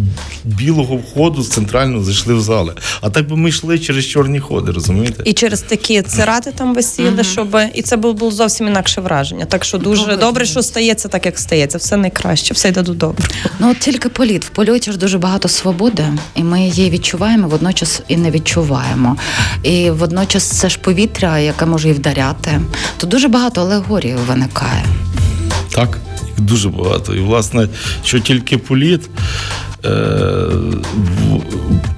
білого 0.43 0.95
входу 0.95 1.43
з 1.43 1.49
центрального 1.49 2.03
зайшли 2.03 2.33
в 2.33 2.41
зали. 2.41 2.73
А 3.01 3.09
так 3.09 3.29
би 3.29 3.35
ми 3.35 3.49
йшли 3.49 3.79
через 3.79 4.05
чорні 4.05 4.39
ходи, 4.39 4.71
розумієте? 4.71 5.23
І 5.25 5.33
через 5.33 5.61
такі 5.61 6.01
цирати 6.01 6.51
там 6.51 6.75
висіли, 6.75 7.23
щоб 7.23 7.57
і 7.73 7.81
це 7.81 7.97
було 7.97 8.13
було 8.13 8.31
зовсім 8.31 8.67
інакше 8.67 9.01
враження. 9.01 9.45
Так 9.45 9.63
що 9.63 9.77
дуже 9.77 10.01
Добре. 10.01 10.17
добре, 10.17 10.45
що 10.45 10.63
стається 10.63 11.07
так, 11.07 11.25
як 11.25 11.39
стається. 11.39 11.77
Все 11.77 11.97
найкраще, 11.97 12.53
все 12.53 12.69
йде 12.69 12.81
до 12.81 12.93
добре. 12.93 13.27
Ну 13.59 13.71
от 13.71 13.79
тільки 13.79 14.09
політ. 14.09 14.45
В 14.45 14.49
польоті 14.49 14.91
ж 14.91 14.97
дуже 14.97 15.17
багато 15.17 15.47
свободи, 15.47 16.05
і 16.35 16.43
ми 16.43 16.61
її 16.61 16.89
відчуваємо, 16.89 17.47
водночас 17.47 18.01
і 18.07 18.17
не 18.17 18.31
відчуваємо. 18.31 19.17
І 19.63 19.89
водночас 19.89 20.43
це 20.43 20.69
ж 20.69 20.79
повітря, 20.79 21.39
яке 21.39 21.65
може 21.65 21.89
і 21.89 21.93
вдаряти. 21.93 22.61
Тут 22.97 23.09
дуже 23.09 23.27
багато 23.27 23.61
алегорій 23.61 24.15
виникає. 24.27 24.85
Так, 25.75 25.99
дуже 26.37 26.69
багато. 26.69 27.15
І, 27.15 27.19
власне, 27.19 27.67
що 28.03 28.19
тільки 28.19 28.57
політ, 28.57 29.01
е, 29.85 29.89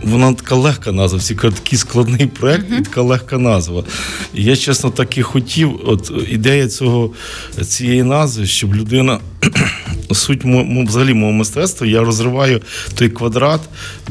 вона 0.04 0.34
така 0.34 0.56
легка 0.56 0.92
назва. 0.92 1.20
Всі 1.20 1.36
кажуть, 1.36 1.56
такий 1.60 1.80
складний 1.80 2.28
проект 2.28 2.66
і 2.80 2.82
така 2.82 3.02
легка 3.02 3.38
назва. 3.38 3.84
І 4.34 4.44
я, 4.44 4.56
чесно, 4.56 4.90
так 4.90 5.18
і 5.18 5.22
хотів, 5.22 5.80
от 5.86 6.12
ідея 6.30 6.68
цього, 6.68 7.12
цієї 7.68 8.04
назви, 8.04 8.46
щоб 8.46 8.76
людина. 8.76 9.20
Суть 10.16 10.42
взагалі 10.88 11.14
мого 11.14 11.32
мистецтва, 11.32 11.88
я 11.88 12.02
розриваю 12.02 12.62
той 12.96 13.10
квадрат, 13.10 13.62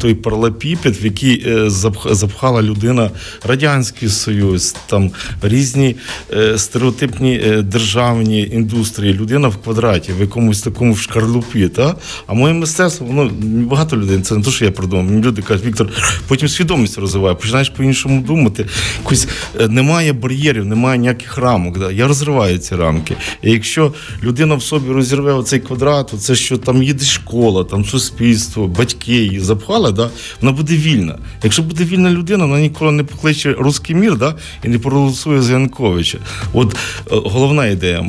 той 0.00 0.14
паралепіпед, 0.14 1.02
в 1.02 1.04
який 1.04 1.42
е, 1.48 1.68
запх- 1.68 2.14
запхала 2.14 2.62
людина 2.62 3.10
Радянський 3.44 4.08
Союз, 4.08 4.76
там 4.86 5.10
різні 5.42 5.96
е, 6.32 6.58
стереотипні 6.58 7.40
е, 7.46 7.62
державні 7.62 8.42
індустрії. 8.42 9.14
Людина 9.14 9.48
в 9.48 9.56
квадраті, 9.56 10.12
в 10.12 10.20
якомусь 10.20 10.62
такому 10.62 10.96
шкарлупі. 10.96 11.68
Та? 11.68 11.94
А 12.26 12.34
моє 12.34 12.54
мистецтво, 12.54 13.06
воно 13.06 13.30
багато 13.42 13.96
людей, 13.96 14.20
це 14.20 14.34
не 14.34 14.42
те, 14.44 14.50
що 14.50 14.64
я 14.64 14.70
придумав. 14.70 15.24
Люди 15.24 15.42
кажуть, 15.42 15.66
Віктор, 15.66 15.88
потім 16.28 16.48
свідомість 16.48 16.98
розвиває, 16.98 17.34
починаєш 17.34 17.68
по-іншому 17.68 18.20
думати. 18.20 18.66
Якось 19.02 19.28
немає 19.68 20.12
бар'єрів, 20.12 20.64
немає 20.64 20.98
ніяких 20.98 21.38
рамок. 21.38 21.78
Да? 21.78 21.90
Я 21.90 22.08
розриваю 22.08 22.58
ці 22.58 22.76
рамки. 22.76 23.16
І 23.42 23.50
якщо 23.50 23.92
людина 24.22 24.54
в 24.54 24.62
собі 24.62 24.92
розірве 24.92 25.32
оцей 25.32 25.60
квадрат, 25.60 25.93
це 26.02 26.34
що 26.34 26.58
там 26.58 26.82
їде 26.82 27.04
школа, 27.04 27.64
там 27.64 27.84
суспільство, 27.84 28.68
батьки 28.68 29.12
її 29.12 29.40
запхали, 29.40 29.92
да? 29.92 30.10
вона 30.40 30.52
буде 30.52 30.76
вільна. 30.76 31.18
Якщо 31.42 31.62
буде 31.62 31.84
вільна 31.84 32.10
людина, 32.10 32.44
вона 32.44 32.60
ніколи 32.60 32.92
не 32.92 33.04
покличе 33.04 33.52
русський 33.52 33.96
мір 33.96 34.16
да? 34.18 34.34
і 34.64 34.68
не 34.68 34.78
проголосує 34.78 35.42
за 35.42 35.52
Янковича. 35.52 36.18
От 36.52 36.74
е, 36.74 36.76
головна 37.06 37.66
ідея 37.66 38.02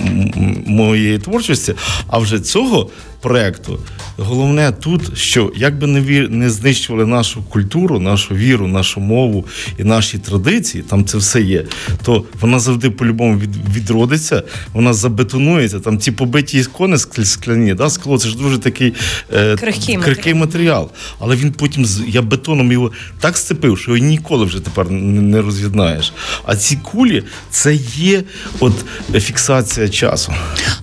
моєї 0.68 1.20
творчості, 1.20 1.74
а 2.08 2.18
вже 2.18 2.40
цього 2.40 2.90
проекту. 3.30 3.80
Головне 4.18 4.72
тут, 4.72 5.18
що 5.18 5.52
як 5.56 5.78
би 5.80 5.88
не, 5.88 6.02
вір, 6.02 6.30
не 6.30 6.50
знищували 6.50 7.06
нашу 7.06 7.44
культуру, 7.44 8.00
нашу 8.00 8.36
віру, 8.36 8.68
нашу 8.68 9.00
мову 9.00 9.46
і 9.78 9.84
наші 9.84 10.18
традиції, 10.18 10.84
там 10.84 11.06
це 11.06 11.18
все 11.18 11.42
є, 11.42 11.64
то 12.04 12.24
вона 12.42 12.60
завжди 12.60 12.90
по-любому 12.90 13.38
від, 13.40 13.76
відродиться, 13.76 14.44
вона 14.74 14.94
забетонується. 14.94 15.80
Там 15.80 16.00
ці 16.00 16.12
побиті 16.12 16.58
ікони 16.60 16.96
скля- 16.96 17.26
скляні, 17.26 17.74
да, 17.74 17.90
скло, 17.90 18.18
це 18.18 18.28
ж 18.30 18.38
дуже 18.38 18.58
такий 18.58 18.94
е, 19.34 19.56
Крихкий 19.58 19.96
крихкий 19.98 20.34
матеріал. 20.34 20.90
Але 21.20 21.36
він 21.36 21.52
потім 21.52 21.86
з- 21.86 22.04
я 22.08 22.22
бетоном 22.22 22.72
його 22.72 22.92
так 23.20 23.38
сцепив, 23.38 23.78
що 23.80 23.96
його 23.96 24.06
ніколи 24.10 24.46
вже 24.46 24.60
тепер 24.60 24.90
не 24.92 25.22
не 25.22 25.42
роз'єднаєш. 25.42 26.14
А 26.46 26.56
ці 26.56 26.76
кулі 26.76 27.24
це 27.50 27.76
є 27.98 28.24
от 28.60 28.74
фіксація 29.14 29.90
часу. 29.90 30.34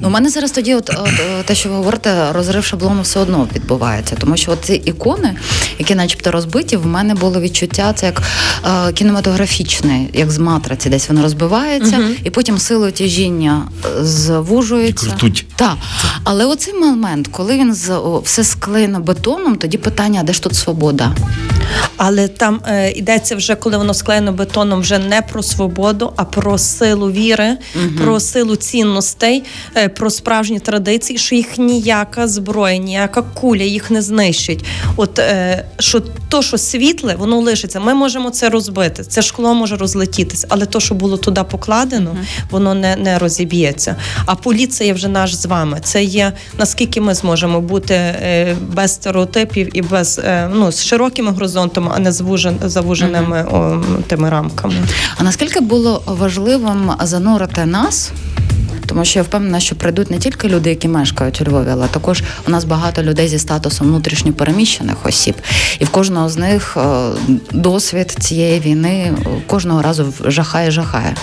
Ну, 0.00 0.08
у 0.08 0.10
мене 0.10 0.28
зараз 0.30 0.50
тоді, 0.50 0.74
от, 0.74 0.90
от 0.90 1.46
те, 1.46 1.54
що 1.54 1.68
ви 1.68 1.74
говорите, 1.74 2.31
розрив 2.32 2.64
шаблону 2.64 3.02
все 3.02 3.20
одно 3.20 3.48
відбувається. 3.54 4.16
Тому 4.18 4.36
що 4.36 4.56
ці 4.62 4.74
ікони, 4.74 5.36
які 5.78 5.94
начебто 5.94 6.30
розбиті, 6.30 6.76
в 6.76 6.86
мене 6.86 7.14
було 7.14 7.40
відчуття, 7.40 7.92
це 7.92 8.06
як 8.06 8.22
е, 8.88 8.92
кінематографічне, 8.92 10.06
як 10.12 10.30
з 10.30 10.38
матриці, 10.38 10.88
десь 10.88 11.08
воно 11.08 11.22
розбивається, 11.22 12.00
і 12.24 12.30
потім 12.30 12.58
силою 12.58 12.92
тяжіння 12.92 13.68
е, 13.84 14.04
звужується. 14.04 15.06
І 15.06 15.08
крутуть. 15.08 15.46
Так. 15.56 15.76
Але 16.24 16.44
оцей 16.44 16.74
момент, 16.74 17.28
коли 17.30 17.58
він 17.58 17.74
з, 17.74 17.90
о, 17.90 18.22
все 18.24 18.44
склеєно 18.44 19.00
бетоном, 19.00 19.56
тоді 19.56 19.78
питання, 19.78 20.20
а 20.20 20.24
де 20.24 20.32
ж 20.32 20.42
тут 20.42 20.54
свобода? 20.56 21.16
Але 21.96 22.28
там 22.28 22.60
е, 22.66 22.90
йдеться 22.90 23.36
вже, 23.36 23.54
коли 23.54 23.76
воно 23.76 23.94
склеєно 23.94 24.32
бетоном, 24.32 24.80
вже 24.80 24.98
не 24.98 25.22
про 25.22 25.42
свободу, 25.42 26.12
а 26.16 26.24
про 26.24 26.58
силу 26.58 27.10
віри, 27.10 27.56
про 27.98 28.20
силу 28.20 28.56
цінностей, 28.56 29.44
е, 29.76 29.88
про 29.88 30.10
справжні 30.10 30.60
традиції, 30.60 31.18
що 31.18 31.34
їх 31.34 31.58
ніяка 31.58 32.28
зброя, 32.28 32.76
ніяка 32.76 33.22
куля 33.22 33.62
їх 33.62 33.90
не 33.90 34.02
знищить. 34.02 34.64
От 34.96 35.18
е, 35.18 35.64
що 35.78 36.02
то, 36.28 36.42
що 36.42 36.58
світле, 36.58 37.14
воно 37.14 37.40
лишиться. 37.40 37.80
Ми 37.80 37.94
можемо 37.94 38.30
це 38.30 38.48
розбити. 38.48 39.02
Це 39.04 39.22
шкло 39.22 39.54
може 39.54 39.76
розлетітися, 39.76 40.46
але 40.50 40.66
то, 40.66 40.80
що 40.80 40.94
було 40.94 41.16
туди 41.16 41.42
покладено, 41.50 42.16
воно 42.50 42.74
не, 42.74 42.96
не 42.96 43.18
розіб'ється. 43.18 43.96
А 44.26 44.34
поліція 44.34 44.94
вже 44.94 45.08
наш 45.08 45.34
з 45.34 45.46
вами. 45.46 45.80
Це 45.84 46.04
є 46.04 46.32
наскільки 46.58 47.00
ми 47.00 47.14
зможемо 47.14 47.60
бути 47.60 47.94
е, 47.94 48.56
без 48.74 48.94
стереотипів 48.94 49.76
і 49.76 49.82
без 49.82 50.18
е, 50.18 50.50
ну 50.54 50.72
з 50.72 50.84
широкими 50.84 51.32
горизонтами, 51.52 51.90
а 51.94 51.98
не 51.98 52.12
завуженими 52.68 53.44
о, 53.50 53.82
тими 54.06 54.30
рамками. 54.30 54.74
А 55.16 55.22
наскільки 55.24 55.60
було 55.60 56.02
важливим 56.06 56.92
занурити 57.02 57.66
нас? 57.66 58.12
Тому 58.86 59.04
що 59.04 59.18
я 59.18 59.22
впевнена, 59.22 59.60
що 59.60 59.76
прийдуть 59.76 60.10
не 60.10 60.18
тільки 60.18 60.48
люди, 60.48 60.70
які 60.70 60.88
мешкають 60.88 61.40
у 61.40 61.44
Львові, 61.44 61.68
але 61.72 61.86
також 61.86 62.22
у 62.48 62.50
нас 62.50 62.64
багато 62.64 63.02
людей 63.02 63.28
зі 63.28 63.38
статусом 63.38 63.86
внутрішньопереміщених 63.86 65.06
осіб, 65.06 65.34
і 65.78 65.84
в 65.84 65.88
кожного 65.88 66.28
з 66.28 66.36
них 66.36 66.76
е, 66.76 67.10
досвід 67.52 68.16
цієї 68.20 68.60
війни 68.60 68.90
е, 68.90 69.14
кожного 69.46 69.82
разу 69.82 70.12
жахає, 70.26 70.70
жахає. 70.70 71.14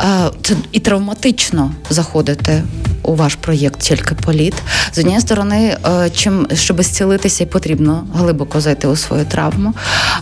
Е, 0.00 0.30
Це 0.42 0.54
і 0.72 0.80
травматично 0.80 1.72
заходити 1.90 2.62
у 3.04 3.14
ваш 3.14 3.34
проєкт 3.34 3.80
тільки 3.80 4.14
політ. 4.14 4.54
З 4.92 4.98
однієї 4.98 5.20
сторони, 5.20 5.76
е, 5.86 6.10
чим 6.10 6.46
щоб 6.54 6.82
зцілитися, 6.82 7.46
потрібно 7.46 8.06
глибоко 8.14 8.60
зайти 8.60 8.88
у 8.88 8.96
свою 8.96 9.24
травму, 9.24 9.74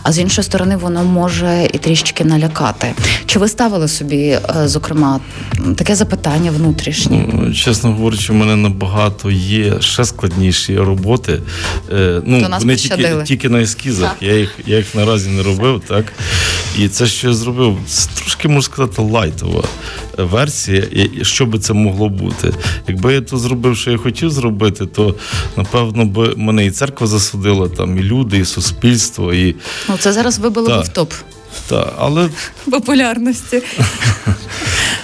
а 0.03 0.11
з 0.11 0.19
іншої 0.19 0.45
сторони, 0.45 0.75
воно 0.77 1.03
може 1.03 1.69
і 1.73 1.77
трішки 1.77 2.23
налякати. 2.25 2.93
Чи 3.25 3.39
ви 3.39 3.47
ставили 3.47 3.87
собі, 3.87 4.17
е, 4.19 4.39
зокрема, 4.67 5.19
таке 5.75 5.95
запитання 5.95 6.51
внутрішнє? 6.51 7.25
Ну, 7.33 7.53
Чесно 7.53 7.91
говорячи, 7.91 8.33
у 8.33 8.35
мене 8.35 8.55
набагато 8.55 9.31
є 9.31 9.81
ще 9.81 10.05
складніші 10.05 10.77
роботи. 10.77 11.39
Е, 11.91 12.21
ну, 12.25 12.41
То 12.41 12.49
нас 12.49 12.61
вони 12.61 12.75
тільки, 12.75 12.95
пощадили. 12.95 13.23
тільки 13.23 13.49
на 13.49 13.61
ескізах. 13.61 14.15
Я 14.21 14.37
їх, 14.37 14.59
я 14.65 14.77
їх 14.77 14.95
наразі 14.95 15.29
не 15.29 15.43
робив, 15.43 15.81
так? 15.87 16.05
І 16.79 16.87
це, 16.87 17.07
що 17.07 17.27
я 17.27 17.33
зробив, 17.33 17.77
це 17.87 18.09
трошки 18.15 18.47
можна 18.47 18.61
сказати, 18.61 19.01
лайтова 19.01 19.63
версія, 20.17 20.83
що 21.21 21.45
би 21.45 21.59
це 21.59 21.73
могло 21.73 22.09
бути. 22.09 22.53
Якби 22.87 23.13
я 23.13 23.21
то 23.21 23.37
зробив, 23.37 23.77
що 23.77 23.91
я 23.91 23.97
хотів 23.97 24.29
зробити, 24.29 24.85
то 24.85 25.15
напевно 25.57 26.05
би 26.05 26.33
мене 26.37 26.65
і 26.65 26.71
церква 26.71 27.07
засудила, 27.07 27.69
там, 27.69 27.97
і 27.99 28.03
люди, 28.03 28.37
і 28.37 28.45
суспільство, 28.45 29.33
і. 29.33 29.55
Ну, 29.89 29.97
це 29.99 30.13
зараз 30.13 30.39
вибило 30.39 30.67
Так. 30.67 30.85
в 30.85 30.87
топ 30.87 31.13
Та, 31.69 31.93
але 31.97 32.29
популярності. 32.71 33.61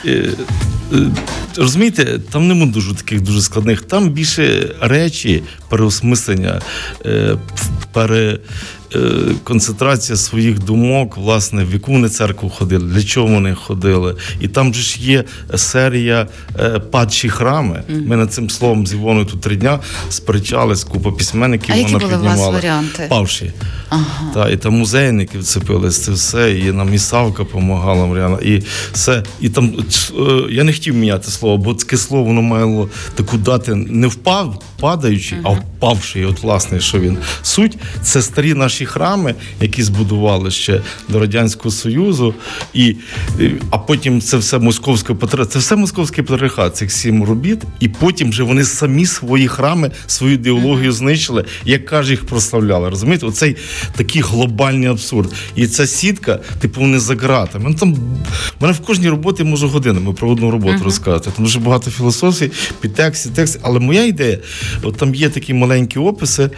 Е, 0.06 0.30
е, 0.94 1.12
Розумієте, 1.58 2.20
там 2.32 2.48
нема 2.48 2.66
дуже 2.66 2.96
таких 2.96 3.22
дуже 3.22 3.42
складних. 3.42 3.82
Там 3.82 4.10
більше 4.10 4.76
речі, 4.82 5.44
переосмислення, 5.70 6.62
е, 7.06 7.38
пере, 7.94 8.40
концентрація 9.44 10.18
своїх 10.18 10.60
думок, 10.64 11.18
власне, 11.18 11.64
в 11.64 11.74
яку 11.74 11.92
вони 11.92 12.10
церкву 12.10 12.50
ходили, 12.50 12.94
для 12.94 13.04
чого 13.04 13.28
вони 13.28 13.56
ходили. 13.56 14.16
І 14.42 14.48
там 14.48 14.74
же 14.74 14.82
ж 14.82 14.98
є 15.02 15.24
серія 15.56 16.28
е, 16.60 16.80
падші 16.80 17.30
храми. 17.30 17.84
Ми 18.06 18.16
над 18.16 18.34
цим 18.34 18.50
словом 18.50 18.88
з 18.88 18.94
Івоною 18.94 19.26
тут 19.26 19.42
три 19.42 19.56
дня 19.56 19.80
сперечались, 20.10 20.84
купа 20.84 21.12
письменників 21.12 21.76
А 21.76 21.78
які 21.78 21.94
вона 21.94 22.06
були 22.06 22.18
у 22.18 22.20
вас 22.20 22.32
піднімала. 22.32 22.54
варіанти? 22.54 23.06
Павші. 23.10 23.52
Ага. 23.90 24.32
Та, 24.34 24.50
і 24.50 24.58
там 24.58 24.74
музейники 24.74 25.40
вцепились, 25.40 26.04
це 26.04 26.12
все, 26.12 26.52
і 26.60 26.72
нам 26.72 26.94
і 26.94 27.00
Савка 27.00 27.44
допомагала 27.44 28.06
Мар'яна, 28.06 28.38
і 28.38 28.64
все. 28.94 29.24
І 29.40 29.50
там 29.50 29.74
е, 30.20 30.22
я 30.50 30.64
не 30.64 30.74
хотів 30.74 30.96
міняти 30.96 31.32
слово 31.32 31.58
бо 31.58 31.74
таке 31.74 31.98
слово 31.98 32.24
воно 32.24 32.42
мало 32.42 32.90
таку 33.16 33.38
дати 33.38 33.76
не 33.76 34.08
впав, 34.08 34.62
падаючий, 34.80 35.38
а 35.44 35.50
впавший. 35.50 36.26
От 36.26 36.44
власне, 36.44 36.80
що 36.80 37.00
він 37.00 37.18
суть, 37.42 37.78
це 38.02 38.22
старі 38.22 38.54
наші 38.54 38.79
храми, 38.86 39.36
які 39.62 39.84
збудували 39.84 40.52
ще 40.52 40.82
до 41.10 41.20
радянського 41.20 41.72
союзу, 41.72 42.34
і 42.74 42.96
а 43.70 43.78
потім 43.78 44.22
це 44.22 44.38
все 44.38 44.60
московське 44.60 45.16
це 45.50 45.60
все 45.60 45.76
московський 45.76 46.24
патріархат, 46.24 46.76
цих 46.76 46.92
сім 46.92 47.24
робіт, 47.24 47.62
і 47.80 47.88
потім 47.88 48.30
вже 48.30 48.44
вони 48.44 48.64
самі 48.64 49.06
свої 49.06 49.48
храми, 49.48 49.92
свою 50.08 50.34
ідеологію 50.34 50.92
знищили, 50.92 51.46
як 51.66 51.86
каже, 51.86 52.12
їх 52.12 52.26
прославляли. 52.26 52.90
Розумієте, 52.90 53.26
оцей 53.26 53.56
такий 53.96 54.22
глобальний 54.22 54.90
абсурд. 54.90 55.34
І 55.56 55.68
ця 55.68 55.88
сітка, 55.88 56.40
типу, 56.60 56.82
вони 56.82 57.00
за 57.00 57.16
ґратами. 57.16 57.70
Ну, 57.70 57.76
там 57.76 57.98
мене 58.62 58.74
в 58.74 58.80
кожній 58.80 59.10
роботі 59.10 59.44
можу 59.44 59.70
годинами 59.70 60.14
про 60.14 60.30
одну 60.30 60.52
роботу 60.52 60.78
uh-huh. 60.78 60.84
розказати. 60.84 61.32
Там 61.36 61.46
дуже 61.46 61.60
багато 61.60 61.92
філософії, 61.92 62.52
підтексті, 62.82 63.30
тексти. 63.30 63.60
Але 63.64 63.80
моя 63.80 64.06
ідея, 64.06 64.38
от 64.84 64.98
там 64.98 65.16
є 65.16 65.30
такі 65.30 65.54
маленькі 65.54 66.00
описи, 66.00 66.50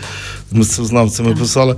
ми 0.51 0.65
це 0.65 0.85
знавцями 0.85 1.35
писали. 1.35 1.75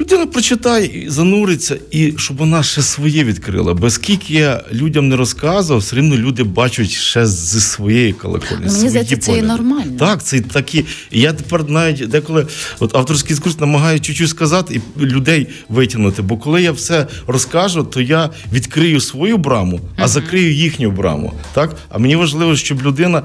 Людина 0.00 0.26
прочитає 0.26 1.04
зануриться, 1.10 1.76
і 1.90 2.14
щоб 2.16 2.36
вона 2.36 2.62
ще 2.62 2.82
своє 2.82 3.24
відкрила. 3.24 3.74
Бо 3.74 3.90
скільки 3.90 4.34
я 4.34 4.64
людям 4.72 5.08
не 5.08 5.16
розказував, 5.16 5.80
все 5.80 5.96
рівно 5.96 6.16
люди 6.16 6.42
бачать 6.42 6.90
ще 6.90 7.26
зі 7.26 7.60
своєї 7.60 8.12
колокольні. 8.12 8.66
Мені 8.66 8.88
здається, 8.88 9.16
це 9.16 9.38
і 9.38 9.42
нормально. 9.42 9.92
Так, 9.98 10.22
це 10.22 10.40
такі. 10.40 10.84
І 11.10 11.20
я 11.20 11.32
тепер 11.32 11.70
навіть 11.70 12.08
деколи 12.08 12.46
от 12.80 12.96
авторський 12.96 13.36
курс 13.36 13.60
намагаюся 13.60 14.04
чуть-чуть 14.04 14.28
сказати 14.28 14.80
і 15.00 15.04
людей 15.04 15.46
витягнути. 15.68 16.22
Бо 16.22 16.36
коли 16.36 16.62
я 16.62 16.72
все 16.72 17.06
розкажу, 17.26 17.84
то 17.84 18.00
я 18.00 18.30
відкрию 18.52 19.00
свою 19.00 19.38
браму, 19.38 19.80
а 19.96 20.08
закрию 20.08 20.54
їхню 20.54 20.90
браму. 20.90 21.32
Так? 21.54 21.76
А 21.88 21.98
мені 21.98 22.16
важливо, 22.16 22.56
щоб 22.56 22.82
людина 22.82 23.22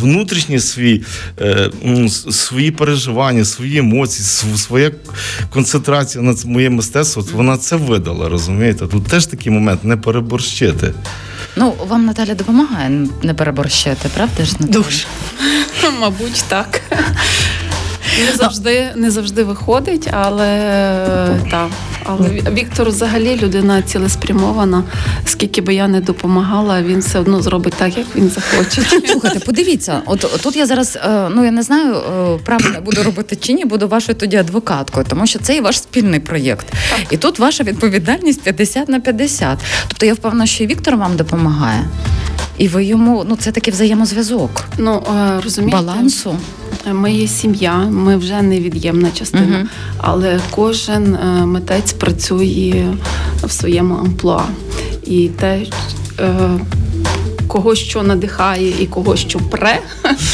внутрішні 0.00 0.60
свій, 0.60 1.02
е, 1.40 1.70
свої 2.30 2.70
переживання, 2.70 3.44
свої 3.44 3.78
емоції, 3.78 4.24
своя 4.56 4.90
концентрація 5.72 6.24
на 6.24 6.34
моє 6.44 6.70
мистецтво, 6.70 7.24
вона 7.32 7.56
це 7.56 7.76
видала, 7.76 8.28
розумієте? 8.28 8.86
Тут 8.86 9.04
теж 9.06 9.26
такий 9.26 9.52
момент 9.52 9.84
не 9.84 9.96
переборщити. 9.96 10.94
Ну, 11.56 11.74
вам 11.88 12.04
Наталя 12.06 12.34
допомагає 12.34 13.08
не 13.22 13.34
переборщити, 13.34 14.08
правда 14.14 14.44
ж? 14.44 14.52
Наталя? 14.58 14.72
Дуже. 14.72 15.04
Мабуть, 16.00 16.44
так. 16.48 16.80
Не 18.18 18.36
завжди 18.36 18.88
не 18.96 19.10
завжди 19.10 19.44
виходить, 19.44 20.08
але 20.12 20.46
так. 21.50 21.68
Але 22.04 22.28
Віктор 22.28 22.88
взагалі 22.88 23.36
людина 23.42 23.82
цілеспрямована. 23.82 24.82
Скільки 25.24 25.60
би 25.60 25.74
я 25.74 25.88
не 25.88 26.00
допомагала, 26.00 26.82
він 26.82 27.00
все 27.00 27.18
одно 27.18 27.42
зробить 27.42 27.74
так, 27.76 27.96
як 27.98 28.06
він 28.16 28.30
захоче. 28.30 28.82
Слухайте, 29.06 29.40
подивіться, 29.40 30.02
от 30.06 30.40
тут 30.42 30.56
я 30.56 30.66
зараз 30.66 30.98
е, 31.04 31.28
ну 31.30 31.44
я 31.44 31.50
не 31.50 31.62
знаю, 31.62 31.94
е, 31.94 32.38
правильно 32.44 32.80
буду 32.80 33.02
робити 33.02 33.36
чи 33.36 33.52
ні, 33.52 33.64
буду 33.64 33.88
вашою 33.88 34.18
тоді 34.18 34.36
адвокаткою, 34.36 35.06
тому 35.08 35.26
що 35.26 35.38
це 35.38 35.56
і 35.56 35.60
ваш 35.60 35.78
спільний 35.78 36.20
проєкт. 36.20 36.66
Так. 36.90 37.00
І 37.10 37.16
тут 37.16 37.38
ваша 37.38 37.64
відповідальність 37.64 38.42
50 38.42 38.88
на 38.88 39.00
50. 39.00 39.58
Тобто 39.88 40.06
я 40.06 40.14
впевнена, 40.14 40.46
що 40.46 40.64
і 40.64 40.66
Віктор 40.66 40.96
вам 40.96 41.16
допомагає. 41.16 41.84
І 42.60 42.68
ви 42.68 42.84
йому 42.84 43.24
ну 43.28 43.36
це 43.36 43.52
такий 43.52 43.72
взаємозв'язок. 43.72 44.64
Ну 44.78 45.02
е, 45.16 45.40
розумієте, 45.44 45.76
балансу. 45.76 46.36
Ми 46.92 47.12
є 47.12 47.26
сім'я, 47.26 47.74
ми 47.76 48.16
вже 48.16 48.42
невід'ємна 48.42 49.10
частина, 49.10 49.56
uh 49.56 49.66
але 49.98 50.40
кожен 50.50 51.14
е, 51.14 51.46
митець 51.46 51.92
працює 51.92 52.94
в 53.42 53.50
своєму 53.50 53.94
амплуа. 53.94 54.44
І 55.04 55.28
те, 55.28 55.62
е, 56.20 56.50
кого 57.46 57.74
що 57.74 58.02
надихає 58.02 58.82
і 58.82 58.86
кого 58.86 59.16
що 59.16 59.38
пре, 59.38 59.78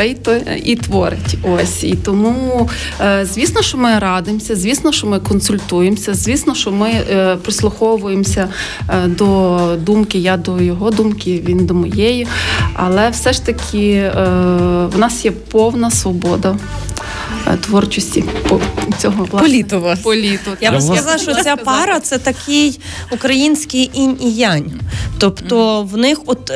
та 0.00 0.14
то 0.14 0.36
і 0.64 0.76
творить. 0.76 1.38
Ось 1.42 1.84
і 1.84 1.94
тому, 1.94 2.68
е, 3.00 3.26
звісно, 3.32 3.62
що 3.62 3.78
ми 3.78 3.98
радимося, 3.98 4.56
звісно, 4.56 4.92
що 4.92 5.06
ми 5.06 5.20
консультуємося, 5.20 6.14
звісно, 6.14 6.54
що 6.54 6.70
ми 6.70 6.88
е, 6.88 7.36
прислуховуємося 7.36 8.48
е, 8.88 9.06
до 9.06 9.60
думки. 9.76 10.18
Я 10.18 10.36
до 10.36 10.60
його 10.60 10.90
думки, 10.90 11.42
він 11.46 11.66
до 11.66 11.74
моєї. 11.74 12.26
Але 12.74 13.10
все 13.10 13.32
ж 13.32 13.46
таки 13.46 14.10
в 14.94 14.98
нас 14.98 15.24
є 15.24 15.30
повна 15.30 15.90
свобода. 15.90 16.56
Творчості 17.56 18.24
цього 18.98 19.16
власне, 19.24 19.38
політу 19.38 19.80
вас. 19.80 20.00
Я 20.60 20.72
б 20.72 20.82
сказала, 20.82 21.18
що 21.18 21.34
ця 21.34 21.56
пара 21.56 22.00
це 22.00 22.18
такий 22.18 22.80
український 23.12 23.90
інь 23.94 24.16
і 24.20 24.32
янь. 24.32 24.80
Тобто 25.18 25.82
в 25.82 25.96
них, 25.96 26.18
от 26.26 26.52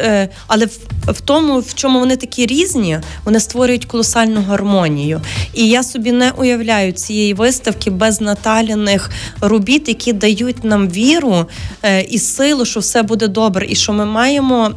але 0.46 0.66
в, 0.66 0.78
в 1.08 1.20
тому, 1.20 1.60
в 1.60 1.74
чому 1.74 1.98
вони 1.98 2.16
такі 2.16 2.46
різні, 2.46 3.00
вони 3.24 3.40
створюють 3.40 3.84
колосальну 3.84 4.42
гармонію. 4.42 5.20
І 5.54 5.68
я 5.68 5.82
собі 5.82 6.12
не 6.12 6.30
уявляю 6.30 6.92
цієї 6.92 7.34
виставки 7.34 7.90
без 7.90 8.20
Наталіних 8.20 9.10
робіт, 9.40 9.88
які 9.88 10.12
дають 10.12 10.64
нам 10.64 10.88
віру 10.88 11.46
е, 11.82 12.00
і 12.02 12.18
силу, 12.18 12.64
що 12.64 12.80
все 12.80 13.02
буде 13.02 13.28
добре, 13.28 13.66
і 13.68 13.74
що 13.74 13.92
ми 13.92 14.04
маємо 14.04 14.72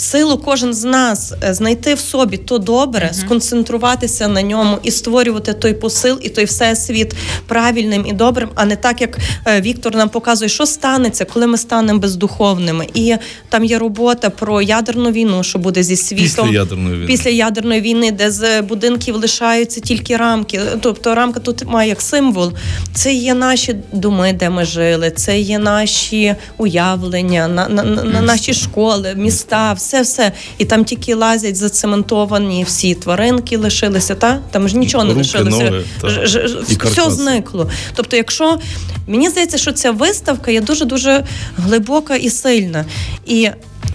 силу 0.00 0.38
кожен 0.38 0.74
з 0.74 0.84
нас 0.84 1.32
е, 1.44 1.54
знайти 1.54 1.94
в 1.94 2.00
собі 2.00 2.36
то 2.36 2.58
добре, 2.58 3.10
uh-huh. 3.12 3.20
сконцентруватися 3.20 4.28
на 4.28 4.42
ньому 4.42 4.78
і 4.82 4.90
створювати 4.90 5.52
той 5.52 5.74
посил 5.74 6.18
і 6.22 6.28
той 6.28 6.44
всесвіт 6.44 7.14
правильним 7.46 8.06
і 8.06 8.12
добрим, 8.12 8.48
а 8.54 8.64
не 8.64 8.76
так, 8.76 9.00
як 9.00 9.18
е, 9.46 9.60
Віктор 9.60 9.96
нам 9.96 10.08
показує, 10.08 10.48
що 10.48 10.66
станеться, 10.66 11.24
коли 11.24 11.46
ми 11.46 11.58
станемо 11.58 11.98
бездуховними. 11.98 12.86
І 12.94 13.16
там 13.48 13.64
є 13.64 13.78
робота 13.78 14.30
про 14.30 14.62
ядерну 14.62 15.10
війну, 15.10 15.42
що 15.42 15.58
буде 15.58 15.82
зі 15.82 15.96
світом 15.96 16.46
після 16.46 16.58
ядерної 16.58 16.94
війни, 16.94 17.06
після 17.06 17.30
ядерної 17.30 17.80
війни, 17.80 18.12
де 18.12 18.30
з 18.30 18.62
будинків 18.62 19.16
лишаються 19.16 19.80
тільки 19.80 20.16
рамки. 20.16 20.60
Тобто 20.80 21.14
рамка 21.14 21.40
тут 21.40 21.64
має 21.66 21.88
як 21.88 22.00
символ. 22.00 22.52
Це 22.94 23.14
є 23.14 23.34
наші 23.34 23.76
доми, 23.92 24.32
де 24.32 24.50
ми 24.50 24.64
жили, 24.64 25.10
це 25.10 25.40
є 25.40 25.58
наші 25.58 26.34
уявлення, 26.56 27.48
на, 27.48 27.68
на, 27.68 27.82
на, 27.82 28.04
на 28.04 28.20
наші 28.20 28.54
школи, 28.54 29.14
міста 29.16 29.72
все, 29.72 29.89
все. 30.02 30.32
І 30.58 30.64
там 30.64 30.84
тільки 30.84 31.14
лазять 31.14 31.56
зацементовані 31.56 32.64
всі 32.64 32.94
тваринки 32.94 33.56
лишилися, 33.56 34.14
та 34.14 34.40
там 34.50 34.68
ж 34.68 34.76
нічого 34.76 35.04
не 35.04 35.10
Руки, 35.10 35.18
лишилося. 35.20 35.70
Ноги, 35.70 35.84
ж, 36.04 36.26
ж, 36.26 36.58
все 36.84 37.10
зникло. 37.10 37.70
Тобто, 37.94 38.16
якщо 38.16 38.58
мені 39.06 39.28
здається, 39.28 39.58
що 39.58 39.72
ця 39.72 39.90
виставка 39.90 40.50
є 40.50 40.60
дуже 40.60 40.84
дуже 40.84 41.24
глибока 41.56 42.16
і 42.16 42.30
сильна. 42.30 42.84
І 43.26 43.48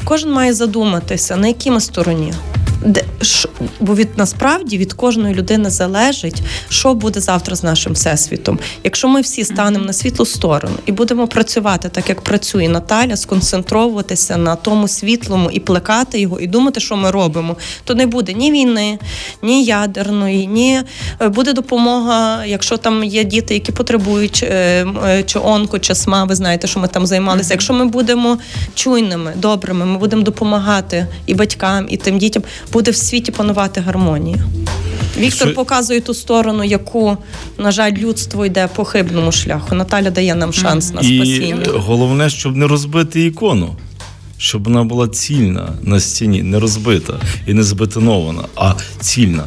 кожен 0.04 0.32
має 0.32 0.54
задуматися, 0.54 1.36
на 1.36 1.48
якій 1.48 1.72
ми 1.72 1.82
стороні 1.82 2.34
де 2.84 3.04
бо 3.80 3.96
від 3.96 4.18
насправді 4.18 4.78
від 4.78 4.94
кожної 4.94 5.36
людини 5.36 5.70
залежить, 5.70 6.42
що 6.70 6.94
буде 6.94 7.20
завтра 7.20 7.56
з 7.56 7.64
нашим 7.64 7.94
всесвітом. 7.94 8.60
Якщо 8.84 9.08
ми 9.08 9.22
всі 9.22 9.44
станемо 9.44 9.86
на 9.86 9.94
світлу 9.94 10.26
сторону 10.26 10.76
і 10.86 10.92
будемо 10.92 11.28
працювати 11.28 11.90
так, 11.90 12.10
як 12.10 12.22
працює 12.22 12.68
Наталя, 12.68 13.18
сконцентровуватися 13.18 14.38
на 14.38 14.56
тому 14.56 14.88
світлому 14.88 15.52
і 15.52 15.60
плекати 15.60 16.20
його, 16.20 16.40
і 16.40 16.48
думати, 16.48 16.80
що 16.80 16.96
ми 16.96 17.12
робимо, 17.12 17.58
то 17.84 17.96
не 17.96 18.08
буде 18.08 18.34
ні 18.34 18.52
війни, 18.52 19.00
ні 19.42 19.64
ядерної, 19.64 20.48
ні 20.48 20.82
е, 21.22 21.30
буде 21.30 21.54
допомога, 21.54 22.46
якщо 22.46 22.78
там 22.78 23.04
є 23.04 23.24
діти, 23.24 23.54
які 23.54 23.72
потребують 23.72 24.44
е, 24.44 24.86
е, 25.06 25.24
чи 25.24 25.40
онко, 25.40 25.80
чи 25.80 25.96
СМА, 25.96 26.24
ви 26.24 26.36
знаєте, 26.36 26.68
що 26.68 26.80
ми 26.80 26.88
там 26.88 27.06
займалися. 27.06 27.54
Якщо 27.54 27.74
ми 27.74 27.86
будемо 27.86 28.38
чуйними, 28.76 29.34
добрими, 29.36 29.86
ми 29.86 29.98
будемо 29.98 30.22
допомагати 30.22 31.08
і 31.26 31.34
батькам, 31.34 31.86
і 31.90 31.98
тим 31.98 32.18
дітям 32.18 32.44
буде 32.76 32.92
в 32.92 32.96
світі 32.96 33.32
панувати 33.32 33.82
гармонія. 33.82 34.46
Віктор 35.18 35.48
Що... 35.48 35.56
показує 35.56 36.02
ту 36.02 36.14
сторону, 36.14 36.64
яку, 36.64 37.18
на 37.58 37.72
жаль, 37.72 37.92
людство 37.92 38.46
йде 38.46 38.70
по 38.76 38.86
хибному 38.86 39.32
шляху. 39.32 39.76
Наталя 39.76 40.12
дає 40.12 40.36
нам 40.36 40.54
шанс 40.54 40.86
mm-hmm. 40.86 40.96
на 40.96 41.02
спасіння. 41.02 41.64
І 41.66 41.78
Головне, 41.78 42.30
щоб 42.30 42.56
не 42.56 42.68
розбити 42.68 43.26
ікону. 43.26 43.76
Щоб 44.38 44.64
вона 44.64 44.84
була 44.84 45.08
цільна 45.08 45.74
на 45.82 46.00
стіні, 46.00 46.44
не 46.44 46.60
розбита 46.60 47.14
і 47.48 47.54
не 47.54 47.64
збетонована, 47.64 48.42
а 48.56 48.74
цільна. 49.00 49.44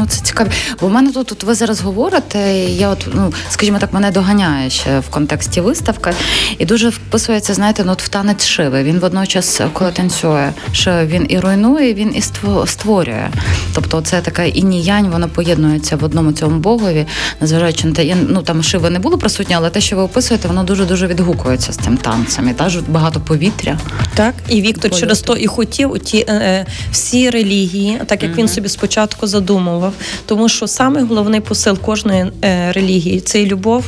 Ну, 0.00 0.06
це 0.06 0.20
цікаво. 0.20 0.50
Бо 0.80 0.86
в 0.86 0.90
мене 0.90 1.12
тут, 1.12 1.26
тут 1.26 1.42
ви 1.42 1.54
зараз 1.54 1.80
говорите, 1.80 2.54
я 2.64 2.88
от, 2.88 3.08
ну, 3.14 3.32
скажімо 3.50 3.78
так, 3.78 3.92
мене 3.92 4.10
доганяє 4.10 4.70
ще 4.70 5.00
в 5.00 5.08
контексті 5.08 5.60
виставки. 5.60 6.10
І 6.58 6.64
дуже 6.64 6.88
вписується, 6.88 7.54
знаєте, 7.54 7.82
ну, 7.86 7.92
от 7.92 8.02
в 8.02 8.08
танець 8.08 8.46
шиви. 8.46 8.82
Він 8.82 8.98
водночас, 8.98 9.60
коли 9.72 9.92
танцює, 9.92 10.52
що 10.72 11.06
він 11.06 11.26
і 11.28 11.38
руйнує, 11.38 11.94
він 11.94 12.16
і 12.16 12.22
створює. 12.66 13.28
Тобто, 13.74 14.00
це 14.00 14.20
така 14.20 14.42
інь-янь, 14.42 15.10
воно 15.10 15.28
поєднується 15.28 15.96
в 15.96 16.04
одному 16.04 16.32
цьому 16.32 16.58
богові, 16.58 17.06
незважаючи 17.40 17.86
на 17.86 17.94
те, 17.94 18.16
ну 18.28 18.42
там 18.42 18.62
шиви 18.62 18.90
не 18.90 18.98
було 18.98 19.18
присутні, 19.18 19.54
але 19.54 19.70
те, 19.70 19.80
що 19.80 19.96
ви 19.96 20.02
описуєте, 20.02 20.48
воно 20.48 20.64
дуже-дуже 20.64 21.06
відгукується 21.06 21.72
з 21.72 21.76
цим 21.76 21.96
танцем. 21.96 22.48
І 22.48 22.52
теж 22.52 22.76
багато 22.76 23.20
повітря. 23.20 23.78
Так, 24.14 24.34
і 24.48 24.60
Віктор 24.60 24.90
Польоту. 24.90 25.00
через 25.00 25.20
то 25.20 25.36
і 25.36 25.46
хотів 25.46 25.98
ті 25.98 26.24
е, 26.28 26.34
е, 26.34 26.66
всі 26.92 27.30
релігії, 27.30 28.00
так 28.06 28.22
як 28.22 28.32
mm-hmm. 28.32 28.36
він 28.36 28.48
собі 28.48 28.68
спочатку 28.68 29.26
задумав 29.26 29.89
підтримував, 29.90 30.24
тому 30.26 30.48
що 30.48 30.66
саме 30.66 31.02
головний 31.02 31.40
посил 31.40 31.78
кожної 31.78 32.32
е, 32.44 32.72
релігії 32.72 33.20
це 33.20 33.46
любов, 33.46 33.84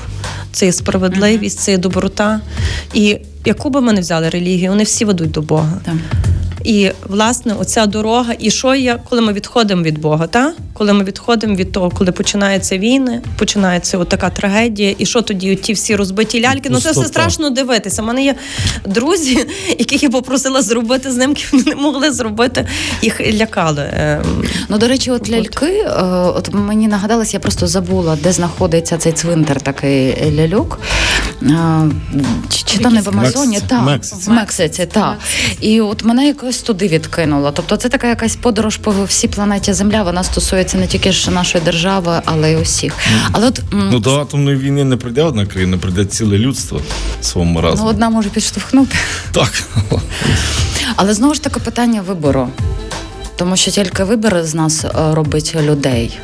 це 0.53 0.73
справедливість, 0.73 1.59
це 1.59 1.79
доброта. 1.79 2.41
І 2.95 3.19
яку 3.45 3.71
би 3.71 3.81
ми 3.81 3.93
не 3.93 4.01
взяли 4.01 4.29
релігію, 4.29 4.71
вони 4.71 4.85
всі 4.85 5.05
ведуть 5.05 5.31
до 5.31 5.43
Бога. 5.43 5.81
Так. 5.85 5.95
І 6.64 6.90
власне 7.09 7.55
оця 7.55 7.87
дорога, 7.87 8.35
і 8.38 8.51
що 8.51 8.75
є, 8.75 8.98
коли 9.11 9.22
ми 9.22 9.33
відходимо 9.33 9.83
від 9.83 9.98
Бога, 9.98 10.27
та 10.27 10.53
коли 10.72 10.92
ми 10.92 11.05
відходимо 11.05 11.55
від 11.55 11.72
того, 11.72 11.90
коли 11.90 12.12
починаються 12.12 12.79
війни, 12.79 13.22
починається 13.38 13.98
от 13.98 14.09
така 14.09 14.31
трагедія, 14.31 14.94
і 14.98 15.07
що 15.07 15.22
тоді 15.22 15.57
ті 15.57 15.72
всі 15.72 15.96
розбиті 15.96 16.40
ляльки? 16.40 16.70
Ну 16.70 16.81
це 16.81 16.90
все 16.90 17.05
страшно 17.05 17.51
дивитися. 17.51 18.03
У 18.03 18.05
мене 18.05 18.25
є 18.25 18.35
друзі, 18.87 19.46
яких 19.79 20.03
я 20.03 20.11
попросила 20.11 20.62
зробити 20.62 21.11
знимки, 21.12 21.44
вони 21.53 21.64
не 21.66 21.75
могли 21.75 22.12
зробити, 22.12 22.66
їх 23.03 23.20
лякали. 23.20 23.90
Ем, 23.92 24.44
Ну, 24.68 24.79
до 24.79 24.88
речі, 24.88 25.11
от 25.11 25.31
ляльки, 25.31 25.66
е, 25.66 25.92
от 26.12 26.55
мені 26.55 26.88
нагадалось, 26.88 27.35
я 27.35 27.40
просто 27.40 27.66
забула, 27.66 28.18
де 28.22 28.33
знаходиться 28.33 28.98
цей 28.98 29.12
цвинтар 29.12 29.61
такий 29.61 30.33
ляльок. 30.37 30.81
Е, 31.42 31.90
Чи, 32.48 32.62
чи 32.64 32.79
там 32.79 32.94
не 32.94 33.01
в 33.01 33.09
Амазоні? 33.09 33.46
Мексиці. 33.46 33.66
Так, 33.68 33.83
Мексиці. 33.83 34.31
в 34.31 34.33
Мексиці, 34.33 34.87
так. 34.92 35.18
І 35.61 35.81
от 35.81 36.05
мене 36.05 36.27
якось 36.27 36.52
туди 36.61 36.88
відкинуло. 36.88 37.53
Тобто 37.53 37.77
це 37.77 37.88
така 37.88 38.09
якась 38.09 38.37
подорож 38.37 38.77
по 38.77 38.95
всій 39.05 39.29
планеті 39.29 39.73
Земля. 39.73 40.03
Вона 40.03 40.25
стосується 40.25 40.79
не 40.79 40.87
тільки 40.87 41.12
ж 41.12 41.31
нашої 41.31 41.65
держави, 41.65 42.21
але 42.25 42.53
й 42.53 42.57
усіх. 42.57 42.95
Але 43.33 43.47
от 43.47 43.61
Ну 43.73 43.99
до 43.99 44.21
атомної 44.21 44.57
війни 44.57 44.85
не 44.85 44.97
прийде 44.97 45.23
одна 45.23 45.47
країна, 45.47 45.79
прийде 45.79 46.05
ціле 46.05 46.38
людство 46.38 46.81
своєму 47.21 47.62
ну, 47.77 47.85
одна 47.85 48.11
може 48.11 48.29
підштовхнути. 48.29 48.97
Так. 49.33 49.62
Але 50.97 51.15
знову 51.15 51.35
ж 51.35 51.43
таки 51.43 51.61
питання 51.61 52.03
вибору. 52.03 52.49
Тому 53.37 53.57
що 53.57 53.71
тільки 53.71 54.05
вибір 54.05 54.45
з 54.45 54.55
нас 54.55 54.85
е, 54.85 54.91
робить 55.15 55.57
людей. 55.62 56.19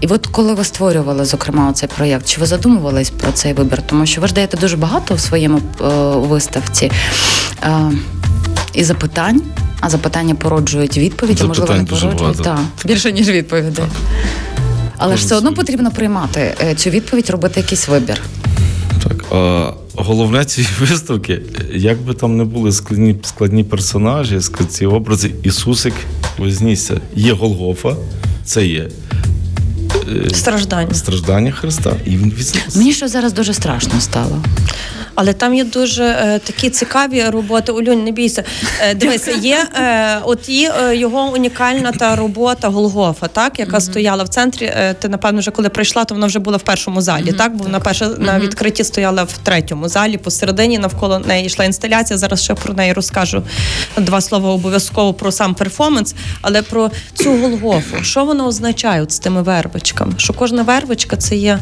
І 0.00 0.06
от 0.06 0.26
коли 0.26 0.54
ви 0.54 0.64
створювали, 0.64 1.24
зокрема, 1.24 1.72
цей 1.72 1.88
проєкт, 1.96 2.28
чи 2.28 2.40
ви 2.40 2.46
задумувались 2.46 3.10
про 3.10 3.32
цей 3.32 3.52
вибір? 3.52 3.82
Тому 3.82 4.06
що 4.06 4.20
ви 4.20 4.26
ж 4.28 4.34
даєте 4.34 4.56
дуже 4.56 4.76
багато 4.76 5.14
в 5.14 5.20
своєму 5.20 5.58
е, 5.58 5.84
виставці 6.16 6.90
е, 7.62 7.90
і 8.74 8.84
запитань, 8.84 9.42
а 9.80 9.90
запитання 9.90 10.34
породжують 10.34 10.98
відповіді, 10.98 11.38
Запитань 11.38 11.48
можливо, 11.48 11.82
не 11.82 11.88
дуже 11.88 12.06
породжують. 12.06 12.42
Так, 12.42 12.58
більше, 12.84 13.12
ніж 13.12 13.28
відповідей. 13.28 13.84
Але 14.96 15.16
ж 15.16 15.24
все 15.24 15.36
одно 15.36 15.54
потрібно 15.54 15.90
приймати 15.90 16.54
е, 16.60 16.74
цю 16.74 16.90
відповідь, 16.90 17.30
робити 17.30 17.60
якийсь 17.60 17.88
вибір. 17.88 18.20
Так, 19.02 19.24
а 19.32 19.72
головне 19.94 20.44
цієї 20.44 20.72
виставки, 20.80 21.40
як 21.74 22.00
би 22.00 22.14
там 22.14 22.36
не 22.36 22.44
були 22.44 22.72
складні, 22.72 23.16
складні 23.22 23.64
персонажі, 23.64 24.40
ці 24.68 24.86
образи, 24.86 25.30
Ісусик 25.42 25.94
вознісся. 26.38 27.00
Є 27.14 27.32
Голгофа, 27.32 27.96
це 28.44 28.66
є 28.66 28.88
е, 30.28 30.34
страждання. 30.34 30.94
страждання 30.94 31.52
Христа, 31.52 31.92
і 32.06 32.10
він. 32.10 32.32
Мені 32.74 32.92
що 32.92 33.08
зараз 33.08 33.32
дуже 33.32 33.54
страшно 33.54 34.00
стало. 34.00 34.42
Але 35.14 35.32
там 35.32 35.54
є 35.54 35.64
дуже 35.64 36.04
е, 36.04 36.40
такі 36.44 36.70
цікаві 36.70 37.24
роботи. 37.24 37.72
Улюнь, 37.72 38.04
не 38.04 38.10
бійся. 38.10 38.44
Е, 38.80 38.94
дивися, 38.94 39.30
є 39.30 39.66
е, 39.74 40.18
от 40.24 40.48
є 40.48 40.74
е, 40.82 40.96
його 40.96 41.32
унікальна 41.32 41.92
та 41.92 42.16
робота 42.16 42.68
Голгофа, 42.68 43.28
так 43.28 43.58
яка 43.58 43.80
стояла 43.80 44.24
в 44.24 44.28
центрі. 44.28 44.66
Е, 44.66 44.94
ти 44.94 45.08
напевно 45.08 45.40
вже 45.40 45.50
коли 45.50 45.68
прийшла, 45.68 46.04
то 46.04 46.14
вона 46.14 46.26
вже 46.26 46.38
була 46.38 46.56
в 46.56 46.62
першому 46.62 47.00
залі. 47.00 47.32
Так, 47.32 47.56
бо 47.56 47.64
вона 47.64 47.80
перша 47.80 48.08
на 48.08 48.38
відкритті 48.38 48.84
стояла 48.84 49.22
в 49.22 49.32
третьому 49.42 49.88
залі. 49.88 50.16
Посередині 50.16 50.78
навколо 50.78 51.18
неї 51.18 51.46
йшла 51.46 51.64
інсталяція. 51.64 52.18
Зараз 52.18 52.42
ще 52.42 52.54
про 52.54 52.74
неї 52.74 52.92
розкажу 52.92 53.42
два 53.96 54.20
слова 54.20 54.50
обов'язково 54.50 55.14
про 55.14 55.32
сам 55.32 55.54
перформанс, 55.54 56.14
але 56.42 56.62
про 56.62 56.90
цю 57.14 57.30
Голгофу. 57.30 57.96
Що 58.02 58.24
вона 58.24 58.46
означає 58.46 59.02
от 59.02 59.12
з 59.12 59.18
тими 59.18 59.42
вербочками? 59.42 60.12
Що 60.16 60.32
кожна 60.32 60.62
вербочка 60.62 61.16
це 61.16 61.36
є 61.36 61.58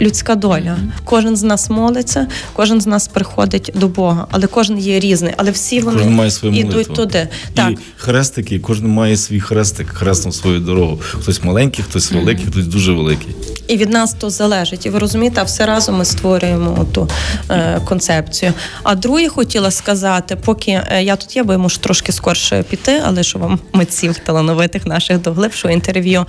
людська 0.00 0.34
доля. 0.34 0.76
Кожен 1.04 1.36
з 1.36 1.42
нас 1.42 1.70
молиться, 1.70 2.26
кожен 2.52 2.80
з 2.80 2.86
нас 2.90 3.08
приходить 3.08 3.70
до 3.74 3.88
Бога, 3.88 4.26
але 4.30 4.46
кожен 4.46 4.78
є 4.78 5.00
різний. 5.00 5.34
Але 5.36 5.50
всі 5.50 5.80
вони 5.80 5.96
Кожен 5.96 6.14
має 6.14 6.30
свою 6.30 6.54
йдуть 6.54 6.72
молитву. 6.72 6.94
туди. 6.94 7.28
Так. 7.54 7.70
І 7.70 7.78
хрестики, 7.96 8.58
кожен 8.58 8.86
має 8.88 9.16
свій 9.16 9.40
хрестик, 9.40 9.88
хрестом 9.88 10.32
свою 10.32 10.60
дорогу. 10.60 11.00
Хтось 11.02 11.44
маленький, 11.44 11.84
хтось 11.84 12.12
великий, 12.12 12.46
хтось 12.46 12.66
дуже 12.66 12.92
великий. 12.92 13.34
І 13.68 13.76
від 13.76 13.90
нас 13.90 14.14
то 14.14 14.30
залежить. 14.30 14.86
І 14.86 14.90
ви 14.90 14.98
розумієте, 14.98 15.40
а 15.40 15.44
все 15.44 15.66
разом 15.66 15.98
ми 15.98 16.04
створюємо 16.04 16.86
ту 16.92 17.08
е, 17.50 17.80
концепцію. 17.84 18.52
А 18.82 18.94
друге 18.94 19.28
хотіла 19.28 19.70
сказати, 19.70 20.36
поки 20.36 20.70
е, 20.70 21.02
я 21.02 21.16
тут 21.16 21.36
є, 21.36 21.42
бо 21.42 21.52
я 21.52 21.58
можу 21.58 21.78
трошки 21.78 22.12
скорше 22.12 22.62
піти, 22.62 23.02
але 23.04 23.22
що 23.22 23.38
вам 23.38 23.58
митців 23.72 24.18
талановитих 24.18 24.86
наших 24.86 25.20
до 25.20 25.32
глибшого 25.32 25.74
інтерв'ю. 25.74 26.26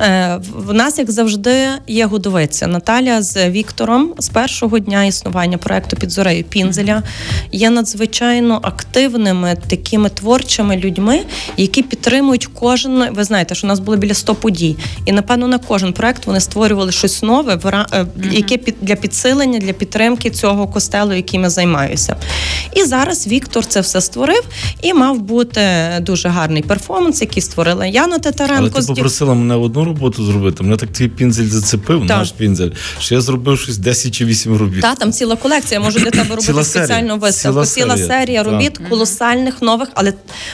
Е, 0.00 0.40
в 0.54 0.72
нас, 0.72 0.98
як 0.98 1.10
завжди, 1.10 1.68
є 1.86 2.06
годовиця. 2.06 2.66
Наталя 2.66 3.22
з 3.22 3.50
Віктором 3.50 4.14
з 4.18 4.28
першого 4.28 4.78
дня 4.78 5.04
існування 5.04 5.58
проекту 5.58 5.96
під 6.00 6.10
зорею 6.10 6.44
Пінзеля 6.44 7.02
є 7.52 7.70
надзвичайно 7.70 8.60
активними 8.62 9.56
такими 9.68 10.08
творчими 10.08 10.76
людьми, 10.76 11.20
які 11.56 11.82
підтримують 11.82 12.46
кожен. 12.46 13.14
Ви 13.14 13.24
знаєте, 13.24 13.54
що 13.54 13.66
у 13.66 13.68
нас 13.68 13.78
було 13.80 13.96
біля 13.96 14.14
100 14.14 14.34
подій, 14.34 14.76
і 15.04 15.12
напевно 15.12 15.48
на 15.48 15.58
кожен 15.58 15.92
проект 15.92 16.26
вони 16.26 16.40
створювали 16.40 16.92
щось 16.92 17.22
нове, 17.22 17.58
е, 17.92 18.06
яке 18.32 18.56
під 18.56 18.74
для 18.80 18.96
підсилення, 18.96 19.58
для 19.58 19.72
підтримки 19.72 20.30
цього 20.30 20.68
костелу, 20.68 21.12
яким 21.12 21.42
я 21.42 21.50
займаюся. 21.50 22.16
І 22.72 22.84
зараз 22.84 23.26
Віктор 23.26 23.66
це 23.66 23.80
все 23.80 24.00
створив 24.00 24.42
і 24.82 24.94
мав 24.94 25.20
бути 25.20 25.60
дуже 26.00 26.28
гарний 26.28 26.62
перформанс, 26.62 27.20
який 27.20 27.42
створила 27.42 27.86
Яна 27.86 28.18
Титаренко. 28.18 28.70
Але 28.74 28.86
ти 28.86 28.92
попросила 28.94 29.34
мене 29.34 29.54
одну 29.54 29.84
роботу 29.84 30.24
зробити. 30.24 30.62
Мене 30.62 30.76
так 30.76 30.92
твій 30.92 31.08
пінзель 31.08 31.46
зацепив, 31.46 32.00
Так. 32.00 32.18
наш 32.18 32.32
пінзель, 32.32 32.70
що 32.98 33.14
я 33.14 33.20
зробив 33.20 33.58
щось 33.58 33.78
10 33.78 34.14
чи 34.14 34.24
8 34.24 34.56
робіт. 34.56 34.80
Та 34.80 34.94
там 34.94 35.12
ціла 35.12 35.36
колекція. 35.36 35.80
Я 35.98 36.04
можу 36.04 36.10
для 36.10 36.10
тебе 36.10 36.28
робити 36.30 36.46
Ціла 36.46 36.64
спеціальну 36.64 37.18
виставку. 37.18 37.64
Ціла 37.64 37.96
серія. 37.96 38.06
серія 38.08 38.42
Так. 38.44 38.52
робіт 38.52 38.80
колосальних 38.88 39.62
нових. 39.62 39.88
Але 39.94 40.12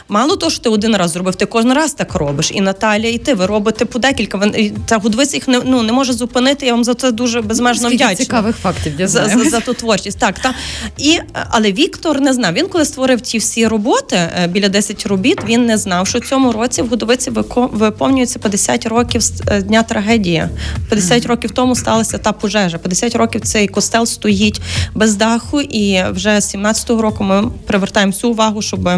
мало 0.09 0.37
того, 0.37 0.51
що 0.51 0.63
ти 0.63 0.69
один 0.69 0.97
раз 0.97 1.11
зробив, 1.11 1.35
ти 1.35 1.47
кожен 1.47 1.73
раз 1.73 1.93
так 1.93 2.15
робиш. 2.15 2.51
І 2.55 2.61
Наталія, 2.61 3.11
і 3.13 3.19
ти 3.19 3.35
ви 3.35 3.47
робите 3.47 3.85
по 3.85 3.99
декілька. 3.99 4.51
Та 4.87 4.99
гудвиця 4.99 5.37
їх 5.37 5.49
не 5.49 5.61
ну 5.65 5.83
не 5.83 5.93
може 5.93 6.13
зупинити. 6.13 6.67
Я 6.67 6.73
вам 6.73 6.85
за 6.85 6.95
це 6.95 7.13
дуже 7.13 7.41
безмежно 7.41 7.89
Скільки 7.89 8.05
вдячна. 8.05 8.25
цікавих 8.25 8.57
фактів 8.57 8.93
за, 8.93 8.97
дізнаємось. 8.99 9.45
за, 9.45 9.51
за 9.51 9.61
ту 9.61 9.75
творчість. 9.75 10.19
Так, 10.19 10.39
та. 10.39 10.55
І, 10.99 11.19
але 11.51 11.73
Віктор 11.73 12.21
не 12.21 12.33
знав. 12.33 12.55
Він 12.55 12.67
коли 12.69 12.85
створив 12.85 13.21
ті 13.21 13.39
всі 13.39 13.67
роботи, 13.67 14.17
е, 14.17 14.47
біля 14.47 14.69
10 14.69 15.07
робіт, 15.07 15.39
він 15.49 15.67
не 15.67 15.79
знав, 15.79 16.07
що 16.07 16.19
в 16.19 16.29
цьому 16.29 16.53
році 16.53 16.83
в 16.83 16.89
Годовиці 16.89 17.31
вико- 17.31 17.69
виповнюється 17.73 18.39
50 18.39 18.87
років 18.87 19.21
з 19.23 19.33
е, 19.49 19.63
дня 19.63 19.83
трагедії. 19.83 20.49
50 20.89 21.27
років 21.27 21.51
тому 21.51 21.77
сталася 21.77 22.19
та 22.19 22.33
пожежа. 22.33 22.79
50 22.79 23.17
років 23.17 23.41
цей 23.41 23.69
костел 23.69 24.07
стоїть 24.07 24.61
без 24.95 25.17
даху, 25.27 25.61
і 25.61 26.03
вже 26.11 26.41
з 26.41 26.55
17-го 26.55 27.03
року 27.03 27.25
ми 27.25 27.45
привертаємо 27.67 28.13
всю 28.13 28.33
увагу, 28.33 28.63
щоб. 28.63 28.91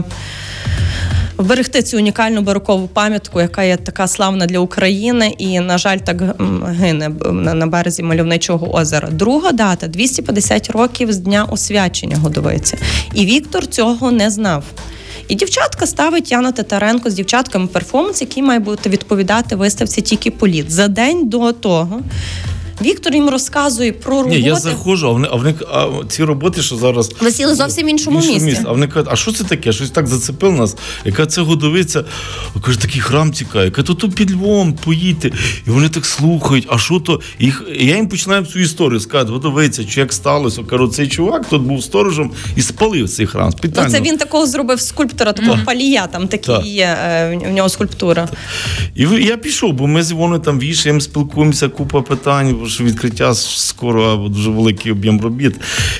Вберегти 1.39 1.83
цю 1.83 1.97
унікальну 1.97 2.41
барокову 2.43 2.89
пам'ятку, 2.89 3.41
яка 3.41 3.63
є 3.63 3.77
така 3.77 4.09
славна 4.09 4.47
для 4.47 4.59
України, 4.59 5.35
і 5.39 5.61
на 5.61 5.79
жаль, 5.79 5.99
так 5.99 6.23
гине 6.81 7.09
на, 7.33 7.67
березі 7.67 8.03
мальовничого 8.03 8.75
озера. 8.75 9.09
Друга 9.11 9.53
дата 9.53 9.89
250 9.89 10.71
років 10.71 11.13
з 11.13 11.19
дня 11.19 11.45
освячення 11.45 12.17
годовиці. 12.17 12.79
І 13.15 13.27
Віктор 13.27 13.67
цього 13.67 14.11
не 14.11 14.31
знав. 14.31 14.65
І 15.29 15.35
дівчатка 15.35 15.87
ставить 15.87 16.31
Яна 16.31 16.53
Титаренко 16.53 17.11
з 17.11 17.15
дівчатками 17.15 17.67
перформанс, 17.67 18.21
який 18.21 18.43
має 18.43 18.61
бути 18.61 18.91
відповідати 18.91 19.57
виставці 19.57 20.01
тільки 20.01 20.31
політ. 20.31 20.71
За 20.71 20.89
день 20.89 21.29
до 21.29 21.53
того 21.53 22.01
Віктор 22.83 23.15
їм 23.15 23.29
розказує 23.29 23.93
про 23.93 24.17
роботи. 24.17 24.37
Ні, 24.37 24.43
я 24.43 24.57
заходжу, 24.57 25.07
а 25.09 25.13
вони, 25.13 25.29
а 25.31 25.37
вони 25.37 25.55
а 25.73 25.87
ці 26.09 26.25
роботи, 26.25 26.63
що 26.63 26.77
зараз 26.77 27.13
Ви 27.21 27.31
сіли 27.31 27.55
зовсім 27.55 27.89
іншому 27.89 28.19
місці. 28.19 28.61
А 28.67 28.73
вони 28.73 28.89
кажуть, 28.89 29.09
а 29.13 29.17
що 29.17 29.33
це 29.33 29.45
таке? 29.45 29.73
Щось 29.73 29.91
так 29.91 30.07
зацепило 30.07 30.53
нас. 30.53 30.77
Яка 31.05 31.27
це 31.27 31.41
годовиця? 31.41 32.05
Каже, 32.65 32.81
такий 32.81 33.01
храм 33.01 33.33
цікавий, 33.33 33.65
яка 33.65 33.83
то, 33.83 33.95
то 33.95 34.09
під 34.09 34.33
Львовом 34.33 34.73
поїти. 34.73 35.33
І 35.67 35.71
вони 35.71 35.89
так 35.89 36.07
слухають, 36.07 36.67
а 36.71 36.79
що 36.79 37.01
то? 37.01 37.21
І 37.39 37.45
їх, 37.45 37.63
і 37.81 37.87
я 37.87 37.97
їм 37.97 38.09
починаю 38.09 38.47
цю 38.47 38.59
історію 38.59 39.01
сказати, 39.01 39.33
годовиця, 39.33 39.85
чи 39.85 40.01
як 40.01 40.13
сталося. 40.13 40.63
Кажу, 40.63 40.89
цей 40.89 41.09
чувак 41.09 41.49
тут 41.49 41.63
був 41.63 41.83
сторожем 41.83 42.31
і 42.57 42.63
спалив 42.63 43.09
цей 43.11 43.27
храм. 43.27 43.53
Ну, 43.77 43.91
це 43.91 44.01
він 44.01 44.17
такого 44.17 44.47
зробив 44.47 44.81
скульптора, 44.81 45.33
такого 45.33 45.59
палія, 45.65 46.07
там 46.07 46.29
такі 46.29 46.47
Так. 46.47 46.65
є 46.67 46.99
е, 47.03 47.41
в 47.45 47.53
нього 47.53 47.69
скульптура. 47.69 48.29
І 48.95 49.03
я 49.03 49.37
пішов, 49.37 49.73
бо 49.73 49.87
ми 49.87 50.03
з 50.03 50.11
Івоною 50.11 50.41
там 50.41 50.59
вішаємо, 50.59 51.01
спілкуємося, 51.01 51.69
купа 51.69 52.03
питань, 52.03 52.57
ж 52.69 52.85
відкриття 52.85 53.35
скоро 53.35 54.05
або 54.05 54.29
дуже 54.29 54.51
великий 54.51 54.93
об'єм 54.93 55.21
робіт. 55.21 55.55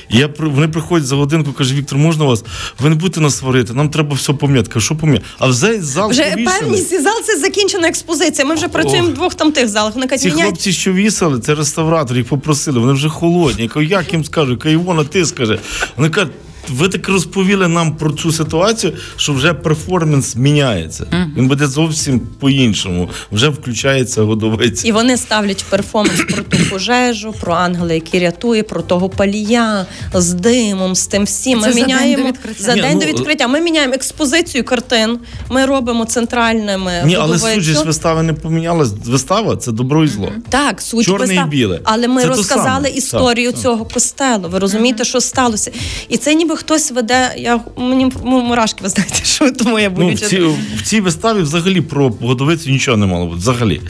І 0.09 0.17
я, 0.17 0.29
вони 0.39 0.67
приходять 0.67 1.07
за 1.07 1.15
годинку, 1.15 1.53
каже, 1.53 1.75
Віктор, 1.75 1.97
можна 1.97 2.25
вас? 2.25 2.43
Ви 2.79 2.89
не 2.89 2.95
будете 2.95 3.21
нас 3.21 3.37
сварити, 3.37 3.73
нам 3.73 3.89
треба 3.89 4.15
все 4.15 4.33
пом'яти. 4.33 4.69
Кажу, 4.71 4.85
що 4.85 4.95
пом'яти? 4.95 5.23
А 5.39 5.47
вже 5.47 5.81
зал 5.81 6.09
Вже 6.09 6.35
певність 6.59 7.03
зал 7.03 7.21
це 7.25 7.39
закінчена 7.39 7.87
експозиція. 7.87 8.47
Ми 8.47 8.55
вже 8.55 8.67
працюємо 8.67 9.07
в 9.07 9.13
двох 9.13 9.35
там 9.35 9.51
тих 9.51 9.67
залах. 9.67 9.95
На 9.95 10.07
Ці 10.17 10.31
хлопці, 10.31 10.73
що 10.73 10.93
вісили, 10.93 11.39
це 11.39 11.55
реставратор, 11.55 12.17
їх 12.17 12.27
попросили, 12.27 12.79
вони 12.79 12.93
вже 12.93 13.09
холодні. 13.09 13.63
Я 13.63 13.69
кажу, 13.69 13.85
як 13.85 14.13
їм 14.13 14.25
скажу? 14.25 14.57
Кайвона, 14.57 15.03
ти 15.03 15.25
скаже. 15.25 15.59
Вони 15.97 16.09
кажуть, 16.09 16.31
ви 16.69 16.89
так 16.89 17.09
розповіли 17.09 17.67
нам 17.67 17.95
про 17.95 18.11
цю 18.11 18.31
ситуацію, 18.31 18.93
що 19.15 19.33
вже 19.33 19.53
перформанс 19.53 20.35
міняється. 20.35 21.05
Він 21.37 21.47
буде 21.47 21.67
зовсім 21.67 22.19
по-іншому. 22.39 23.09
Вже 23.31 23.49
включається 23.49 24.21
годовиця. 24.21 24.87
І 24.87 24.91
вони 24.91 25.17
ставлять 25.17 25.65
перформанс 25.69 26.21
про 26.21 26.43
ту 26.43 26.57
пожежу, 26.69 27.33
про 27.41 27.53
ангела, 27.53 27.93
який 27.93 28.19
рятує, 28.19 28.63
про 28.63 28.81
того 28.81 29.09
палія 29.09 29.85
з 30.13 30.33
димом, 30.33 30.95
з 30.95 31.07
тим 31.07 31.23
всім. 31.23 31.61
Це 31.61 31.67
Ми 31.67 31.73
за 31.73 31.79
день 31.79 31.87
міняємо 31.87 32.23
до 32.23 32.29
відкриття? 32.29 32.63
за 32.63 32.75
Ні, 32.75 32.81
день 32.81 32.91
ну, 32.93 32.99
до 32.99 33.05
відкриття. 33.05 33.47
Ми 33.47 33.61
міняємо 33.61 33.93
експозицію 33.93 34.63
картин. 34.63 35.19
Ми 35.49 35.65
робимо 35.65 36.05
центральними. 36.05 36.91
Ні, 37.05 37.15
але 37.15 37.39
суть 37.39 37.63
ж 37.63 37.83
вистави 37.83 38.23
не 38.23 38.33
помінялась. 38.33 38.89
Вистава 39.05 39.55
це 39.55 39.71
добро 39.71 40.03
і 40.03 40.07
зло. 40.07 40.31
Так, 40.49 40.81
суть 40.81 41.05
Чорне 41.05 41.25
вистав- 41.25 41.47
і 41.47 41.49
біле. 41.49 41.79
Але 41.83 42.07
ми 42.07 42.21
Це 42.21 42.27
розказали 42.27 42.89
історію 42.89 43.51
Так, 43.51 43.61
цього 43.61 43.85
костелу. 43.85 44.49
Ви 44.49 44.59
розумієте, 44.59 45.03
що 45.05 45.21
сталося? 45.21 45.71
І 46.09 46.17
це 46.17 46.35
ніби 46.35 46.55
хтось 46.59 46.91
веде. 46.91 47.35
Я 47.37 47.61
мені 47.77 48.11
мурашки, 48.23 48.83
ви 48.83 48.89
знаєте, 48.89 49.19
що 49.23 49.51
тому 49.51 49.79
я 49.79 49.91
Ну, 49.97 50.09
в, 50.09 50.19
ці, 50.19 50.39
в 50.75 50.81
цій 50.83 51.01
виставі 51.01 51.41
взагалі 51.41 51.81
про 51.81 52.09
годовицю 52.09 52.69
нічого 52.69 52.97
не 52.97 53.05
мало 53.05 53.25
бути. 53.25 53.37
Взагалі. 53.37 53.81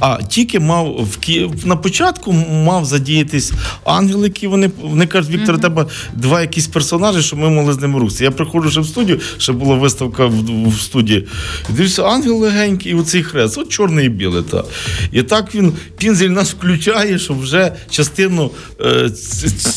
А 0.00 0.22
тільки 0.22 0.60
мав 0.60 1.08
в 1.12 1.16
Ки... 1.16 1.50
на 1.64 1.76
початку 1.76 2.32
мав 2.32 2.84
задіятись 2.84 3.52
ангел, 3.84 4.24
які 4.24 4.46
вони, 4.46 4.70
вони 4.82 5.06
кажуть, 5.06 5.30
Віктор, 5.30 5.54
у 5.54 5.58
тебе 5.58 5.86
два 6.14 6.40
якісь 6.40 6.66
персонажі, 6.66 7.22
що 7.22 7.36
ми 7.36 7.50
могли 7.50 7.72
з 7.72 7.80
ними 7.80 7.98
рухатися. 7.98 8.24
Я 8.24 8.30
приходжу 8.30 8.70
ще 8.70 8.80
в 8.80 8.86
студію, 8.86 9.20
ще 9.38 9.52
була 9.52 9.74
виставка 9.74 10.26
в, 10.26 10.68
в 10.68 10.80
студії. 10.80 11.26
І 11.70 11.72
дивлюся, 11.72 12.02
ангел 12.02 12.40
легенький, 12.40 12.92
і 12.92 12.94
оцей 12.94 13.22
хрест, 13.22 13.58
от 13.58 13.68
чорний 13.68 14.06
і 14.06 14.08
білий. 14.08 14.42
Та. 14.42 14.64
І 15.12 15.22
так 15.22 15.54
він 15.54 15.72
пінзель 15.98 16.28
нас 16.28 16.52
включає, 16.52 17.18
що 17.18 17.34
вже 17.34 17.72
частину 17.90 18.50
е, 18.80 19.10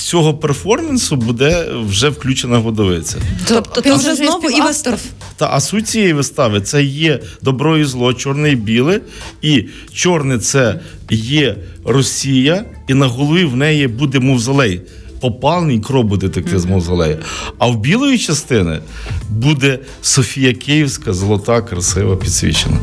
цього 0.04 0.34
перформансу 0.34 1.16
буде 1.16 1.68
вже 1.88 2.12
включена 2.26 2.58
годовиця. 2.58 3.18
Тобто 3.48 3.82
ти 3.82 3.94
вже 3.94 4.16
знову 4.16 4.50
і 4.50 4.60
автор. 4.60 4.98
Та 5.38 5.50
а 5.52 5.60
суть 5.60 5.88
цієї 5.88 6.14
вистави 6.14 6.62
це 6.62 6.84
є 6.84 7.20
добро 7.42 7.78
і 7.78 7.84
зло, 7.84 8.14
чорне 8.14 8.52
і 8.52 8.56
біле. 8.56 9.02
І 9.42 9.66
чорне 9.94 10.40
це 10.40 10.80
є 11.10 11.56
Росія, 11.86 12.66
і 12.88 12.94
на 12.94 13.08
голові 13.08 13.46
в 13.46 13.56
неї 13.56 13.88
буде 13.88 14.20
мавзолей. 14.20 14.82
Попалний 15.26 15.80
кров 15.80 16.04
буде 16.04 16.30
текти 16.30 16.60
з 16.60 16.66
мавзолея. 16.66 17.18
А 17.58 17.68
в 17.68 17.80
білої 17.80 18.18
частини 18.18 18.80
буде 19.30 19.80
Софія 20.02 20.54
Київська, 20.54 21.14
золота, 21.14 21.62
красива, 21.62 22.16
підсвічена. 22.16 22.78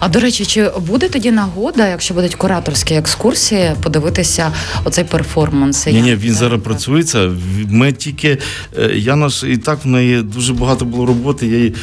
А 0.00 0.08
до 0.08 0.20
речі, 0.20 0.46
чи 0.46 0.70
буде 0.86 1.08
тоді 1.08 1.30
нагода, 1.30 1.88
якщо 1.88 2.14
будуть 2.14 2.34
кураторські 2.34 2.94
екскурсії, 2.94 3.72
подивитися 3.82 4.52
оцей 4.84 5.04
перформанс? 5.04 5.86
Ні, 5.86 6.02
ні, 6.02 6.14
він 6.14 6.34
зараз 6.34 6.60
працюється. 6.60 7.30
Ми 7.68 7.92
тільки 7.92 8.38
е, 8.78 8.92
я 8.94 9.16
наш 9.16 9.42
і 9.42 9.56
так 9.56 9.84
в 9.84 9.88
неї 9.88 10.22
дуже 10.22 10.52
багато 10.52 10.84
було 10.84 11.06
роботи. 11.06 11.46
Я 11.46 11.56
її 11.56 11.74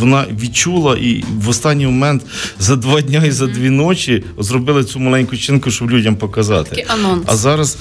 вона 0.00 0.24
відчула 0.42 0.96
і 0.96 1.24
в 1.36 1.48
останній 1.48 1.86
момент 1.86 2.22
за 2.58 2.76
два 2.76 3.00
дня 3.00 3.24
і 3.26 3.30
за 3.30 3.46
дві 3.46 3.70
ночі 3.70 4.24
зробили 4.38 4.84
цю 4.84 5.00
маленьку 5.00 5.36
чинку, 5.36 5.70
щоб 5.70 5.90
людям 5.90 6.16
показати. 6.16 6.70
Такий 6.70 6.84
анонс. 6.88 7.22
А 7.26 7.36
зараз 7.36 7.78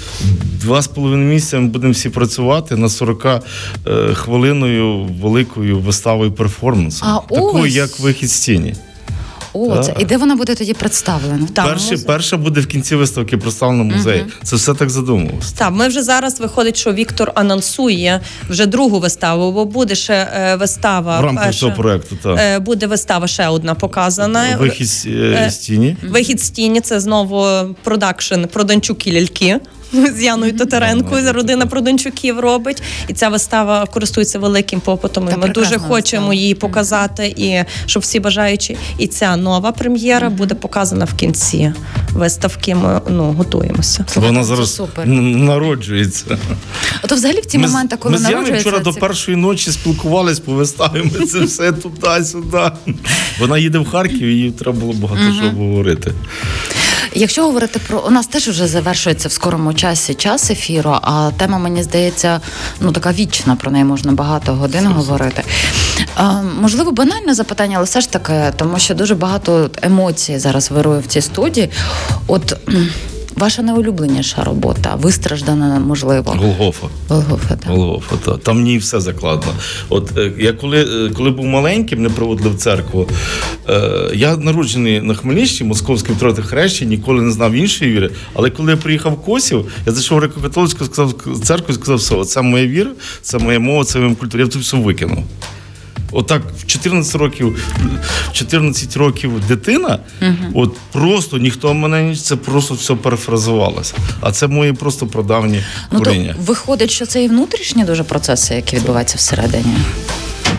два 0.62 0.82
з 0.82 0.88
половиною 0.88 1.30
місяця 1.36 1.60
ми 1.60 1.68
будемо 1.68 1.94
всі 1.94 2.10
працювати 2.10 2.76
на 2.76 2.90
40 2.90 3.26
е, 3.26 4.14
хвилиною 4.14 5.04
великою 5.22 5.80
виставою 5.80 6.32
перформансу. 6.32 7.06
Такою, 7.30 7.66
як 7.66 8.00
вихід 8.00 8.32
з 8.32 8.40
тіні. 8.40 8.74
О, 9.58 9.78
це 9.78 9.96
і 10.00 10.06
де 10.06 10.18
вона 10.18 10.36
буде 10.36 10.56
тоді 10.56 10.74
представлена? 10.74 11.48
Там 11.54 11.66
Перше, 11.66 11.98
перша 11.98 12.38
буде 12.38 12.62
в 12.62 12.68
кінці 12.68 12.96
виставки 12.96 13.38
представлена 13.38 13.84
музеї. 13.84 14.26
Це 14.44 14.56
все 14.56 14.74
так 14.74 14.90
задумувалося. 14.90 15.56
Так, 15.58 15.72
ми 15.72 15.88
вже 15.88 16.04
зараз 16.04 16.40
виходить, 16.40 16.78
що 16.78 16.94
Віктор 16.94 17.32
анонсує 17.36 18.22
вже 18.50 18.66
другу 18.66 19.00
виставу, 19.00 19.52
бо 19.52 19.66
буде 19.66 19.96
ще 19.96 20.14
е, 20.14 20.56
вистава. 20.56 21.20
В 21.20 21.24
рамках 21.24 21.46
перша. 21.46 21.60
цього 21.60 21.72
проекту, 21.72 22.18
так. 22.24 22.40
Е, 22.40 22.60
буде 22.60 22.88
вистава 22.88 23.28
ще 23.28 23.48
одна 23.48 23.76
показана. 23.76 24.58
Вихід 24.60 24.88
з, 24.88 25.06
е, 25.06 25.10
Е, 25.10 25.52
тіні. 25.52 25.98
Вихід 26.04 26.42
з 26.42 26.50
тіні 26.50 26.82
це 26.82 27.00
знову 27.00 27.46
продакшн 27.84 28.44
Проданчук 28.54 29.08
і 29.08 29.14
ляльки. 29.14 29.60
З 30.16 30.22
Яною 30.22 30.58
Татаренко 30.58 31.18
родина 31.32 31.66
Проданчуків 31.66 32.40
робить, 32.40 32.84
і 33.08 33.14
ця 33.14 33.30
вистава 33.30 33.86
користується 33.86 34.40
великим 34.40 34.80
попитом. 34.80 35.28
Та 35.28 35.36
і 35.36 35.38
ми 35.38 35.50
дуже 35.50 35.78
хочемо 35.78 36.34
її 36.34 36.56
показати, 36.56 37.34
і 37.38 37.64
щоб 37.86 38.04
всі 38.04 38.20
бажаючі. 38.20 38.78
І 38.98 39.08
ця 39.08 39.38
нова 39.38 39.72
прем'єра 39.72 40.30
буде 40.30 40.56
показана 40.56 41.06
в 41.06 41.14
кінці 41.14 41.74
виставки. 42.14 42.76
Ми 42.76 43.02
ну 43.10 43.24
готуємося. 43.32 44.06
Вона 44.16 44.44
зараз 44.44 44.76
супер. 44.76 45.08
народжується. 45.08 46.38
Ото 47.04 47.16
взагалі 47.16 47.40
в 47.40 47.46
ці 47.46 47.58
Ми 47.58 47.68
моменти, 47.68 47.98
коли 48.00 48.12
ми 48.12 48.18
з 48.18 48.22
Яною 48.22 48.38
народжується... 48.38 48.70
вчора 48.70 48.84
до 48.84 48.94
першої 48.94 49.38
ночі 49.38 49.72
спілкувались 49.72 50.40
по 50.40 50.54
виставі. 50.54 51.12
Ми 51.20 51.26
це 51.26 51.40
все 51.40 51.72
туди-сюди. 51.72 52.72
Вона 53.40 53.58
їде 53.58 53.80
в 53.80 53.90
Харків, 53.90 54.28
і 54.28 54.36
їй 54.36 54.52
треба 54.52 54.80
було 54.80 54.94
багато 54.94 55.34
що 55.34 55.50
говорити. 55.50 56.12
Якщо 57.14 57.44
говорити 57.44 57.80
про 57.88 58.00
у 58.00 58.10
нас 58.10 58.28
теж 58.28 58.48
вже 58.48 58.68
завершується 58.68 59.28
в 59.28 59.32
скорому 59.32 59.74
часі 59.74 60.14
час 60.14 60.52
ефіру, 60.52 60.98
а 61.02 61.32
тема 61.38 61.58
мені 61.58 61.84
здається 61.84 62.42
ну 62.82 62.92
така 62.92 63.12
вічна. 63.12 63.56
Про 63.56 63.72
неї 63.72 63.84
можна 63.84 64.12
багато 64.12 64.54
годин 64.54 64.88
говорити. 64.88 65.44
А, 66.16 66.42
можливо, 66.42 66.92
банальне 66.92 67.34
запитання, 67.34 67.78
але 67.78 67.86
все 67.86 68.02
ж 68.02 68.12
таки, 68.12 68.34
тому 68.56 68.80
що 68.80 68.96
дуже 68.96 69.16
багато 69.16 69.70
емоцій 69.82 70.40
зараз 70.40 70.72
вирує 70.72 71.00
в 71.00 71.08
цій 71.08 71.22
студії. 71.22 71.70
От 72.28 72.58
ваша 73.36 73.62
найулюбленіша 73.62 74.44
робота, 74.44 74.96
вистраждана, 74.96 75.80
можливо, 75.80 76.36
Голгофа. 76.38 76.88
Голгофа, 77.10 77.56
так. 77.56 77.72
Голгофа, 77.72 78.16
та. 78.16 78.38
Там 78.38 78.58
в 78.58 78.62
ній 78.62 78.78
все 78.78 79.00
закладено. 79.00 79.54
От 79.90 80.18
е, 80.18 80.32
я 80.40 80.54
коли, 80.54 81.08
е, 81.08 81.10
коли 81.10 81.30
був 81.30 81.46
маленьким, 81.46 82.00
мене 82.00 82.10
проводили 82.10 82.50
в 82.50 82.56
церкву. 82.56 83.08
Е, 83.70 84.12
я 84.14 84.38
народжений 84.38 85.02
на 85.02 85.14
Хмельниччині, 85.14 85.68
московській 85.70 86.14
втроти 86.14 86.42
хрещі, 86.42 86.86
ніколи 86.86 87.22
не 87.22 87.32
знав 87.32 87.54
іншої 87.54 87.92
віри. 87.92 88.12
Але 88.34 88.50
коли 88.50 88.72
я 88.72 88.78
приїхав 88.78 89.14
в 89.14 89.22
Косів, 89.22 89.72
я 89.86 89.94
зайшов 89.94 90.20
в 90.20 90.24
греко-католицьку 90.24 90.86
сказав 90.86 91.14
церкву 91.44 91.68
і 91.70 91.74
сказав, 91.74 91.98
все, 91.98 92.26
це 92.26 92.42
моя 92.42 92.68
віра, 92.68 92.92
це 93.22 93.38
моя 93.38 93.60
мова, 93.60 93.84
це 93.84 94.00
моя 94.00 94.16
культура. 94.16 94.44
Я 94.44 94.50
тут 94.50 94.62
все 94.62 94.78
викинув. 94.78 95.24
Отак 96.16 96.42
в 96.60 96.66
14 96.66 97.16
років, 97.16 97.66
14 98.32 98.98
років 98.98 99.32
дитина, 99.48 100.00
от 100.54 100.78
просто 100.92 101.38
ніхто 101.38 101.74
мене 101.74 102.04
не 102.04 102.16
це 102.16 102.36
просто 102.36 102.74
все 102.74 102.96
перефразувалося. 102.96 103.94
А 104.22 104.32
це 104.32 104.48
мої 104.48 104.74
просто 104.74 105.08
прадавні 105.08 105.60
Ну 105.92 106.00
то 106.00 106.06
коріння. 106.06 106.36
виходить, 106.40 106.92
що 106.92 107.06
це 107.06 107.24
і 107.24 107.28
внутрішні 107.28 107.84
дуже 107.84 108.04
процеси, 108.04 108.56
які 108.56 108.76
відбуваються 108.76 109.18
всередині. 109.18 109.76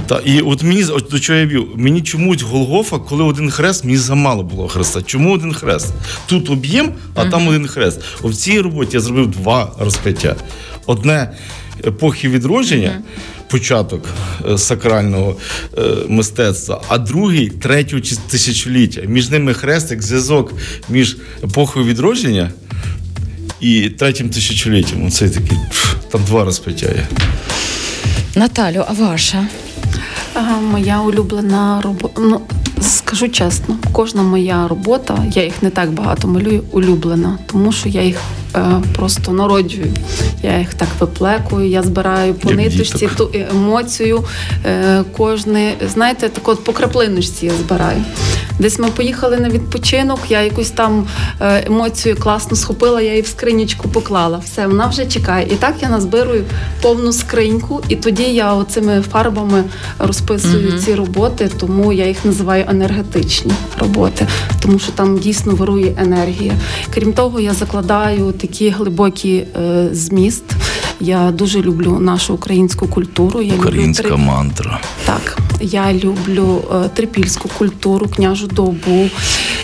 Та 0.06 0.20
і 0.24 0.40
от 0.40 0.62
мені 0.62 0.84
от 0.84 1.08
до 1.10 1.20
чого 1.20 1.38
я 1.38 1.46
вів, 1.46 1.68
мені 1.76 2.02
чомусь 2.02 2.42
Голгофа, 2.42 2.98
коли 2.98 3.24
один 3.24 3.50
хрест, 3.50 3.84
мені 3.84 3.96
замало 3.96 4.42
було 4.42 4.68
хреста. 4.68 5.02
Чому 5.02 5.34
один 5.34 5.54
хрест? 5.54 5.92
Тут 6.26 6.50
об'єм, 6.50 6.92
а 7.14 7.24
там 7.24 7.48
один 7.48 7.66
хрест. 7.68 8.00
В 8.24 8.34
цій 8.34 8.60
роботі 8.60 8.90
я 8.96 9.00
зробив 9.00 9.26
два 9.26 9.72
розп'яття. 9.78 10.36
Одне 10.86 11.32
епохи 11.86 12.28
відродження. 12.28 13.02
Початок 13.50 14.04
е, 14.50 14.58
сакрального 14.58 15.36
е, 15.78 15.82
мистецтва, 16.08 16.82
а 16.88 16.98
другий 16.98 17.48
третього 17.48 18.02
тисячоліття. 18.30 19.00
Між 19.06 19.30
ними 19.30 19.54
хрест, 19.54 19.90
як 19.90 20.02
зв'язок 20.02 20.52
між 20.88 21.16
епохою 21.44 21.86
відродження 21.86 22.50
і 23.60 23.90
третім 23.90 24.30
тисячоліттям. 24.30 25.06
Оце 25.06 25.28
такий 25.28 25.58
там 26.10 26.20
два 26.26 26.44
розп'яття 26.44 26.86
є. 26.86 27.06
Наталю, 28.34 28.84
а 28.88 28.92
ваша? 28.92 29.46
Ага, 30.34 30.60
Моя 30.60 31.00
улюблена 31.00 31.80
робота. 31.84 32.20
Ну, 32.20 32.40
скажу 32.80 33.28
чесно, 33.28 33.78
кожна 33.92 34.22
моя 34.22 34.68
робота, 34.68 35.26
я 35.34 35.44
їх 35.44 35.62
не 35.62 35.70
так 35.70 35.90
багато 35.90 36.28
малюю, 36.28 36.62
улюблена, 36.72 37.38
тому 37.46 37.72
що 37.72 37.88
я 37.88 38.02
їх 38.02 38.20
просто 38.96 39.32
народжую. 39.32 39.86
Я 40.42 40.58
їх 40.58 40.74
так 40.74 40.88
виплекую, 41.00 41.68
я 41.68 41.82
збираю 41.82 42.34
по 42.34 42.48
Як 42.50 42.58
ниточці 42.58 42.98
діток. 42.98 43.32
ту 43.32 43.38
емоцію. 43.50 44.24
Е, 44.66 45.04
кожне, 45.16 45.72
знаєте, 45.94 46.28
так 46.28 46.48
от 46.48 46.64
по 46.64 46.72
краплиночці 46.72 47.46
я 47.46 47.52
збираю. 47.52 48.04
Десь 48.58 48.78
ми 48.78 48.88
поїхали 48.88 49.36
на 49.36 49.48
відпочинок, 49.48 50.18
я 50.28 50.42
якусь 50.42 50.70
там 50.70 51.06
е, 51.40 51.64
емоцію 51.66 52.16
класно 52.16 52.56
схопила, 52.56 53.00
я 53.00 53.10
її 53.10 53.22
в 53.22 53.26
скринічку 53.26 53.88
поклала. 53.88 54.38
Все, 54.44 54.66
вона 54.66 54.86
вже 54.86 55.06
чекає. 55.06 55.46
І 55.50 55.54
так 55.54 55.74
я 55.82 55.88
назбирую 55.88 56.44
повну 56.82 57.12
скриньку, 57.12 57.82
і 57.88 57.96
тоді 57.96 58.22
я 58.22 58.54
оцими 58.54 59.02
фарбами 59.12 59.64
розписую 59.98 60.68
Мгм. 60.68 60.78
ці 60.78 60.94
роботи, 60.94 61.50
тому 61.60 61.92
я 61.92 62.06
їх 62.06 62.24
називаю 62.24 62.64
енергетичні 62.68 63.52
роботи, 63.78 64.26
тому 64.62 64.78
що 64.78 64.92
там 64.92 65.18
дійсно 65.18 65.54
вирує 65.54 65.94
енергія. 65.98 66.52
Крім 66.94 67.12
того, 67.12 67.40
я 67.40 67.54
закладаю 67.54 68.32
такий 68.32 68.70
глибокий 68.70 69.36
е, 69.36 69.88
зміст. 69.92 70.44
Я 71.00 71.30
дуже 71.30 71.60
люблю 71.62 71.98
нашу 72.00 72.34
українську 72.34 72.86
культуру. 72.88 73.42
Я 73.42 73.52
люблю 73.54 73.70
мантра. 74.16 74.80
так, 75.06 75.38
я 75.60 75.92
люблю 75.92 76.64
е, 76.74 76.88
трипільську 76.88 77.48
культуру, 77.58 78.06
княжу 78.16 78.46
добу. 78.46 79.08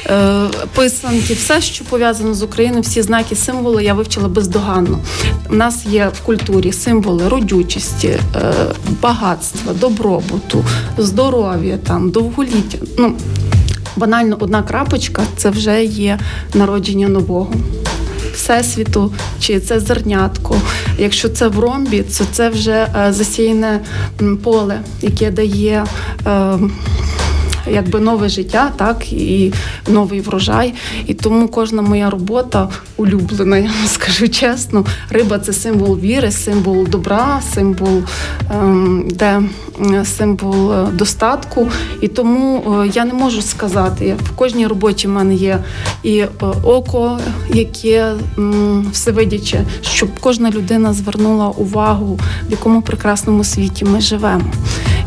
е, 0.07 0.47
писанки, 0.75 1.35
все, 1.35 1.61
що 1.61 1.85
пов'язано 1.85 2.35
з 2.35 2.43
Україною, 2.43 2.83
всі 2.83 3.03
знаки, 3.03 3.37
символи 3.37 3.85
я 3.85 3.95
вивчила 3.95 4.29
бездоганно. 4.29 4.99
У 5.51 5.55
нас 5.55 5.87
є 5.87 6.11
в 6.15 6.21
культурі 6.21 6.73
символи 6.73 7.29
родючості, 7.29 8.09
е, 8.09 8.21
багатства, 9.03 9.73
добробуту, 9.73 10.65
здоров'я, 10.99 11.79
там, 11.79 12.11
довголіття. 12.11 12.79
Ну, 12.99 13.17
банально 13.97 14.37
одна 14.41 14.63
крапочка 14.63 15.23
це 15.37 15.51
вже 15.51 15.85
є 15.85 16.19
народження 16.55 17.09
нового. 17.09 17.53
Всесвіту, 18.35 19.13
чи 19.41 19.61
це 19.61 19.81
зернятко. 19.81 20.57
Якщо 20.99 21.29
це 21.29 21.49
в 21.49 21.59
ромбі, 21.59 22.03
то 22.03 22.25
це 22.33 22.49
вже 22.49 22.89
е, 22.97 23.13
засіяне 23.13 23.81
поле, 24.43 24.81
яке 25.03 25.31
дає. 25.31 25.85
Якби 27.71 28.01
нове 28.01 28.29
життя, 28.29 28.71
так 28.77 29.13
і 29.13 29.53
новий 29.89 30.21
врожай. 30.21 30.75
І 31.07 31.15
тому 31.15 31.49
кожна 31.49 31.83
моя 31.83 32.11
робота 32.11 32.69
улюблена, 32.97 33.59
я 33.59 33.71
скажу 33.87 34.29
чесно. 34.29 34.85
Риба 35.11 35.39
це 35.39 35.53
символ 35.53 35.99
віри, 35.99 36.31
символ 36.31 36.87
добра, 36.87 37.41
символ 37.55 38.03
ем, 38.51 39.05
де 39.11 39.43
символ 40.05 40.73
е, 40.73 40.87
достатку. 40.93 41.69
І 42.01 42.09
тому 42.09 42.65
е, 42.85 42.91
я 42.95 43.05
не 43.05 43.13
можу 43.13 43.43
сказати. 43.43 44.17
В 44.25 44.37
кожній 44.37 44.67
роботі 44.67 45.07
в 45.07 45.11
мене 45.11 45.35
є 45.35 45.59
і 46.03 46.19
е, 46.19 46.29
око, 46.63 47.19
яке 47.55 48.13
всевидяче, 48.93 49.65
щоб 49.83 50.09
кожна 50.21 50.51
людина 50.51 50.93
звернула 50.93 51.49
увагу, 51.49 52.21
в 52.49 52.51
якому 52.51 52.83
прекрасному 52.83 53.45
світі 53.45 53.85
ми 53.85 54.01
живемо. 54.01 54.45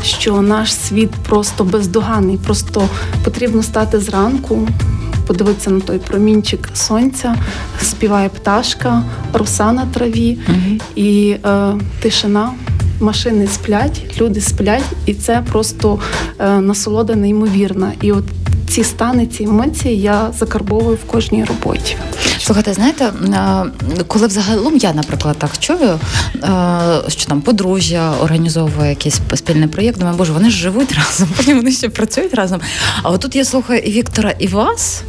Що 0.06 0.42
наш 0.42 0.74
світ 0.74 1.10
просто 1.10 1.64
бездоганний, 1.64 2.36
просто 2.36 2.88
потрібно 3.24 3.62
стати 3.62 4.00
зранку, 4.00 4.68
подивитися 5.26 5.70
на 5.70 5.80
той 5.80 5.98
промінчик 5.98 6.68
сонця, 6.74 7.36
співає 7.82 8.28
пташка, 8.28 9.02
роса 9.32 9.72
на 9.72 9.86
траві 9.86 10.38
і 10.96 11.36
е, 11.44 11.74
тишина. 12.00 12.52
Машини 13.00 13.46
сплять, 13.46 14.20
люди 14.20 14.40
сплять, 14.40 14.84
і 15.06 15.14
це 15.14 15.42
просто 15.52 15.98
е, 16.38 16.60
насолода 16.60 17.14
неймовірна. 17.14 17.92
І 18.00 18.12
от 18.12 18.24
ці 18.68 18.84
стани, 18.84 19.26
ці 19.26 19.42
емоції 19.44 20.00
я 20.00 20.32
закарбовую 20.38 20.96
в 20.96 21.04
кожній 21.04 21.44
роботі. 21.44 21.96
Слухайте, 22.38 22.74
знаєте, 22.74 23.04
е, 23.04 23.64
коли 24.06 24.26
взагалом 24.26 24.76
я, 24.76 24.92
наприклад, 24.92 25.36
так 25.38 25.58
чую, 25.58 26.00
е, 26.34 26.38
що 27.08 27.26
там 27.26 27.40
подружжя 27.40 28.14
організовує 28.20 28.90
якийсь 28.90 29.20
спільний 29.34 29.68
проєкт, 29.68 29.98
думаю, 29.98 30.16
боже, 30.16 30.32
вони 30.32 30.50
ж 30.50 30.56
живуть 30.56 30.92
разом, 30.92 31.28
потім 31.36 31.56
вони 31.60 31.72
ще 31.72 31.88
працюють 31.88 32.34
разом. 32.34 32.60
А 33.02 33.10
отут 33.10 33.36
я 33.36 33.44
слухаю 33.44 33.80
і 33.80 33.90
Віктора, 33.90 34.34
і 34.38 34.46
вас, 34.46 35.02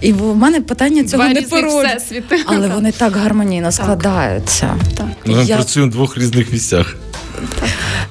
і 0.00 0.12
в 0.12 0.36
мене 0.36 0.60
питання 0.60 1.04
цього 1.04 1.22
Два 1.22 1.32
не 1.32 1.40
всесвіти. 1.40 2.40
Але 2.46 2.68
вони 2.68 2.92
так 2.92 3.16
гармонійно 3.16 3.72
складаються. 3.72 4.76
Так. 4.96 5.06
Ми 5.24 5.44
Я- 5.44 5.56
працюємо 5.56 5.90
в 5.90 5.94
двох 5.94 6.18
різних 6.18 6.52
місцях. 6.52 6.96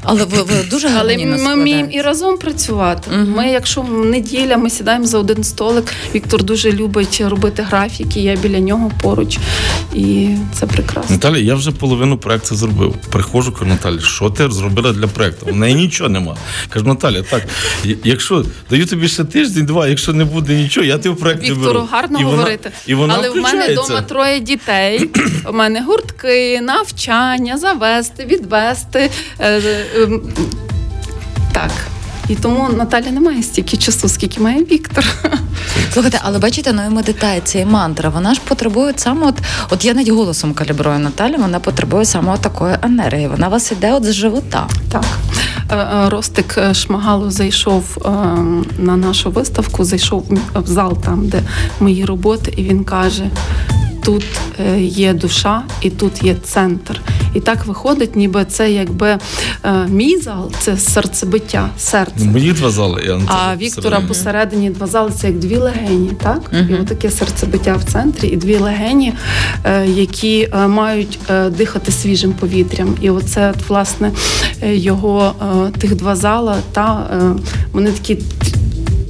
Але 0.04 0.24
ви, 0.26 0.42
ви 0.44 0.54
дуже 0.70 0.88
Але 0.88 0.96
гармонійно 0.98 1.38
ми 1.38 1.56
вміємо 1.56 1.90
і 1.92 2.02
разом 2.02 2.38
працювати. 2.38 3.12
Мгм. 3.12 3.32
Ми, 3.32 3.48
якщо 3.52 3.84
неділя, 3.84 4.58
ми 4.58 4.70
сідаємо 4.70 5.06
за 5.06 5.20
один 5.20 5.44
столик. 5.44 5.86
Віктор 6.16 6.44
дуже 6.44 6.72
любить 6.72 7.24
робити 7.28 7.62
графіки. 7.70 8.20
Я 8.20 8.36
біля 8.36 8.60
нього 8.60 8.92
поруч, 9.02 9.38
і 9.94 10.30
це 10.54 10.66
прекрасно. 10.66 11.16
Наталя, 11.16 11.38
я 11.38 11.56
вже 11.56 11.72
половину 11.72 12.18
проекту 12.18 12.56
зробив. 12.56 12.96
Приходжу, 13.12 13.52
кажу, 13.52 13.66
Наталі, 13.66 14.00
що 14.00 14.30
ти 14.30 14.52
зробила 14.52 14.94
для 14.94 15.08
проекту? 15.08 15.46
У 15.52 15.56
неї 15.56 15.76
нічого 15.76 16.10
нема. 16.10 16.38
Кажу, 16.70 16.86
Наталя, 16.86 17.22
так, 17.24 17.44
якщо 18.04 18.46
даю 18.70 18.86
тобі 18.86 19.08
ще 19.08 19.24
тиждень-два, 19.24 19.88
якщо 19.88 20.14
не 20.14 20.26
буде 20.26 20.56
нічого, 20.56 20.86
я 20.86 20.98
тебе 20.98 21.16
в 21.16 21.18
проект 21.18 21.42
не 21.44 21.50
беру. 21.50 21.60
Віктору 21.62 21.88
гарно 21.92 22.20
І 22.20 22.24
вона- 22.24 22.38
говорити, 22.38 22.72
І 22.88 22.94
вона 22.94 23.16
але 23.18 23.30
в 23.30 23.36
мене 23.36 23.68
вдома 23.72 24.02
троє 24.02 24.40
дітей. 24.40 25.10
У 25.50 25.54
мене 25.54 25.82
гуртки, 25.82 26.62
навчання, 26.62 27.58
завести, 27.58 28.26
відвести. 28.26 29.10
Е, 29.80 30.04
ем, 30.04 30.22
Так. 31.52 31.72
І 32.30 32.36
тому 32.36 32.70
Наталя 32.70 33.12
не 33.12 33.20
має 33.20 33.44
стільки 33.44 33.78
часу, 33.78 34.10
скільки 34.10 34.42
має 34.42 34.64
Віктор. 34.64 35.06
Слухайте, 35.94 36.20
але 36.24 36.40
бачите, 36.40 36.74
ну 36.74 36.86
і 36.86 36.90
медитація, 36.90 37.64
і 37.64 37.68
мантра, 37.68 38.10
вона 38.10 38.34
ж 38.34 38.42
потребує 38.48 38.94
саме 38.96 39.28
от, 39.28 39.36
от 39.70 39.86
я 39.86 39.94
навіть 39.94 40.10
голосом 40.10 40.54
калібрую 40.54 41.00
Наталі, 41.00 41.36
вона 41.36 41.60
потребує 41.60 42.06
саме 42.06 42.34
от 42.34 42.42
такої 42.42 42.76
енергії. 42.82 43.28
Вона 43.28 43.48
вас 43.48 43.72
іде 43.72 43.94
от 43.94 44.06
з 44.06 44.14
живота. 44.14 44.68
Так. 44.92 45.06
Е, 45.72 45.76
е, 45.76 46.10
Ростик 46.10 46.60
Шмагало 46.74 47.32
зайшов 47.32 47.98
е, 48.06 48.10
на 48.78 48.98
нашу 48.98 49.32
виставку, 49.32 49.84
зайшов 49.84 50.26
в 50.56 50.68
зал 50.68 50.98
там, 50.98 51.28
де 51.28 51.42
мої 51.80 52.06
роботи, 52.06 52.54
і 52.58 52.64
він 52.64 52.84
каже: 52.84 53.30
тут 54.04 54.26
е, 54.60 54.82
є 54.82 55.14
душа 55.14 55.64
і 55.82 55.90
тут 55.90 56.24
є 56.24 56.36
центр. 56.44 57.02
І 57.34 57.40
так 57.40 57.66
виходить, 57.66 58.16
ніби 58.16 58.46
це 58.46 58.72
якби 58.72 59.08
е, 59.64 59.88
мій 59.88 60.18
зал, 60.18 60.52
це 60.60 60.78
серцебиття, 60.78 61.70
серце. 61.78 62.14
Ну, 62.18 62.32
Мої 62.32 62.52
два 62.54 62.70
зали. 62.70 63.04
Я 63.08 63.22
А 63.28 63.56
Віктора 63.56 64.00
посередині 64.08 64.70
два 64.70 64.88
зали 64.88 65.12
це 65.12 65.28
як 65.28 65.40
дві 65.40 65.58
легені, 65.58 66.12
так? 66.24 66.52
І 66.70 66.74
отаке 66.74 67.12
серцебиття 67.12 67.76
в 67.76 67.84
центрі, 67.84 68.28
і 68.28 68.36
дві 68.38 68.58
легені, 68.58 69.14
е, 69.64 69.88
які 69.88 70.50
е, 70.54 70.68
мають 70.68 71.20
е, 71.30 71.50
дихати 71.50 71.92
свіжим 71.92 72.34
повітрям. 72.34 72.96
І 73.02 73.10
оце, 73.10 73.54
власне, 73.68 74.12
його 74.64 75.34
е, 75.42 75.80
тих 75.80 75.96
два 75.96 76.16
зала, 76.16 76.58
та 76.72 77.08
е, 77.14 77.42
вони 77.74 77.92
такі. 77.92 78.18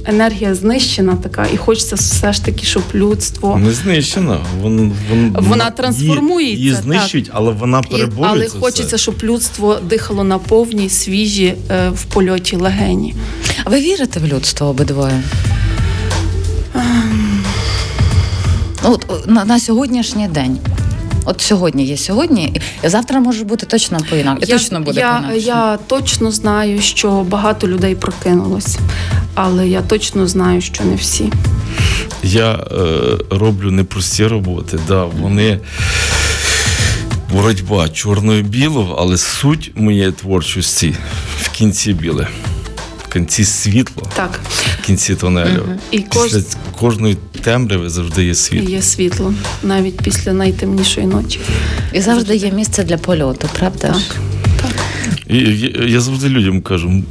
Енергія 0.04 0.54
знищена 0.54 1.16
така, 1.16 1.46
і 1.54 1.56
хочеться 1.56 1.96
все 1.96 2.32
ж 2.32 2.44
таки, 2.44 2.66
щоб 2.66 2.82
людство 2.94 3.58
Не 3.64 3.72
знищена. 3.72 4.38
Вон, 4.60 4.92
вон, 5.10 5.36
Вона 5.40 5.70
трансформується, 5.70 6.50
Її, 6.50 6.58
її 6.62 6.72
так. 6.74 6.82
знищують, 6.82 7.30
але 7.32 7.52
вона 7.52 7.82
І, 7.88 7.90
переборює 7.92 8.28
але 8.30 8.46
це 8.48 8.58
хочеться, 8.58 8.96
все. 8.96 8.98
щоб 8.98 9.14
людство 9.22 9.78
дихало 9.88 10.24
на 10.24 10.38
повній, 10.38 10.88
свіжі 10.88 11.54
е, 11.70 11.90
в 11.90 12.04
польоті 12.04 12.56
легені. 12.56 13.14
А 13.64 13.70
ви 13.70 13.80
вірите 13.80 14.20
в 14.20 14.26
людство 14.26 14.66
обидвоє? 14.66 15.22
Ну, 18.84 18.92
от, 18.92 19.28
на, 19.28 19.44
на 19.44 19.60
сьогоднішній 19.60 20.28
день. 20.28 20.58
От 21.30 21.40
сьогодні 21.40 21.84
є 21.84 21.96
сьогодні, 21.96 22.60
і 22.84 22.88
завтра 22.88 23.20
може 23.20 23.44
бути 23.44 23.66
точно 23.66 23.98
по-інакше. 24.10 24.46
Точно 24.46 24.80
буде 24.80 25.00
я, 25.00 25.12
по-інакше. 25.14 25.46
я 25.46 25.78
точно 25.86 26.30
знаю, 26.30 26.80
що 26.80 27.10
багато 27.10 27.68
людей 27.68 27.94
прокинулось, 27.94 28.78
але 29.34 29.68
я 29.68 29.82
точно 29.82 30.26
знаю, 30.26 30.60
що 30.60 30.84
не 30.84 30.94
всі. 30.94 31.32
Я 32.22 32.52
е, 32.52 32.58
роблю 33.30 33.70
непрості 33.70 34.26
роботи, 34.26 34.78
да, 34.88 35.04
вони 35.04 35.60
боротьба 37.32 37.88
чорно-білого, 37.88 38.96
але 38.98 39.16
суть 39.16 39.72
моєї 39.74 40.12
творчості 40.12 40.94
в 41.40 41.50
кінці 41.50 41.92
біле, 41.92 42.28
в 43.10 43.12
кінці 43.12 43.44
світло, 43.44 44.08
Так, 44.16 44.40
в 44.82 44.86
кінці 44.86 45.14
тунелю. 45.14 45.66
І 45.90 45.98
кож- 45.98 46.22
Після 46.32 46.42
кожної 46.78 47.16
темряви 47.42 47.90
завжди 47.90 48.24
є 48.24 48.34
світло. 48.34 48.70
є 48.70 48.82
світло 48.82 49.34
навіть 49.62 50.00
після 50.00 50.32
найтемнішої 50.32 51.06
ночі. 51.06 51.40
І 51.92 52.00
завжди 52.00 52.36
є 52.36 52.50
місце 52.52 52.84
для 52.84 52.96
польоту, 52.98 53.48
правда 53.58 53.88
Так, 53.88 54.16
так. 54.62 54.74
І 55.28 55.36
я, 55.38 55.84
я 55.86 56.00
завжди 56.00 56.28
людям 56.28 56.62
кажу, 56.62 57.02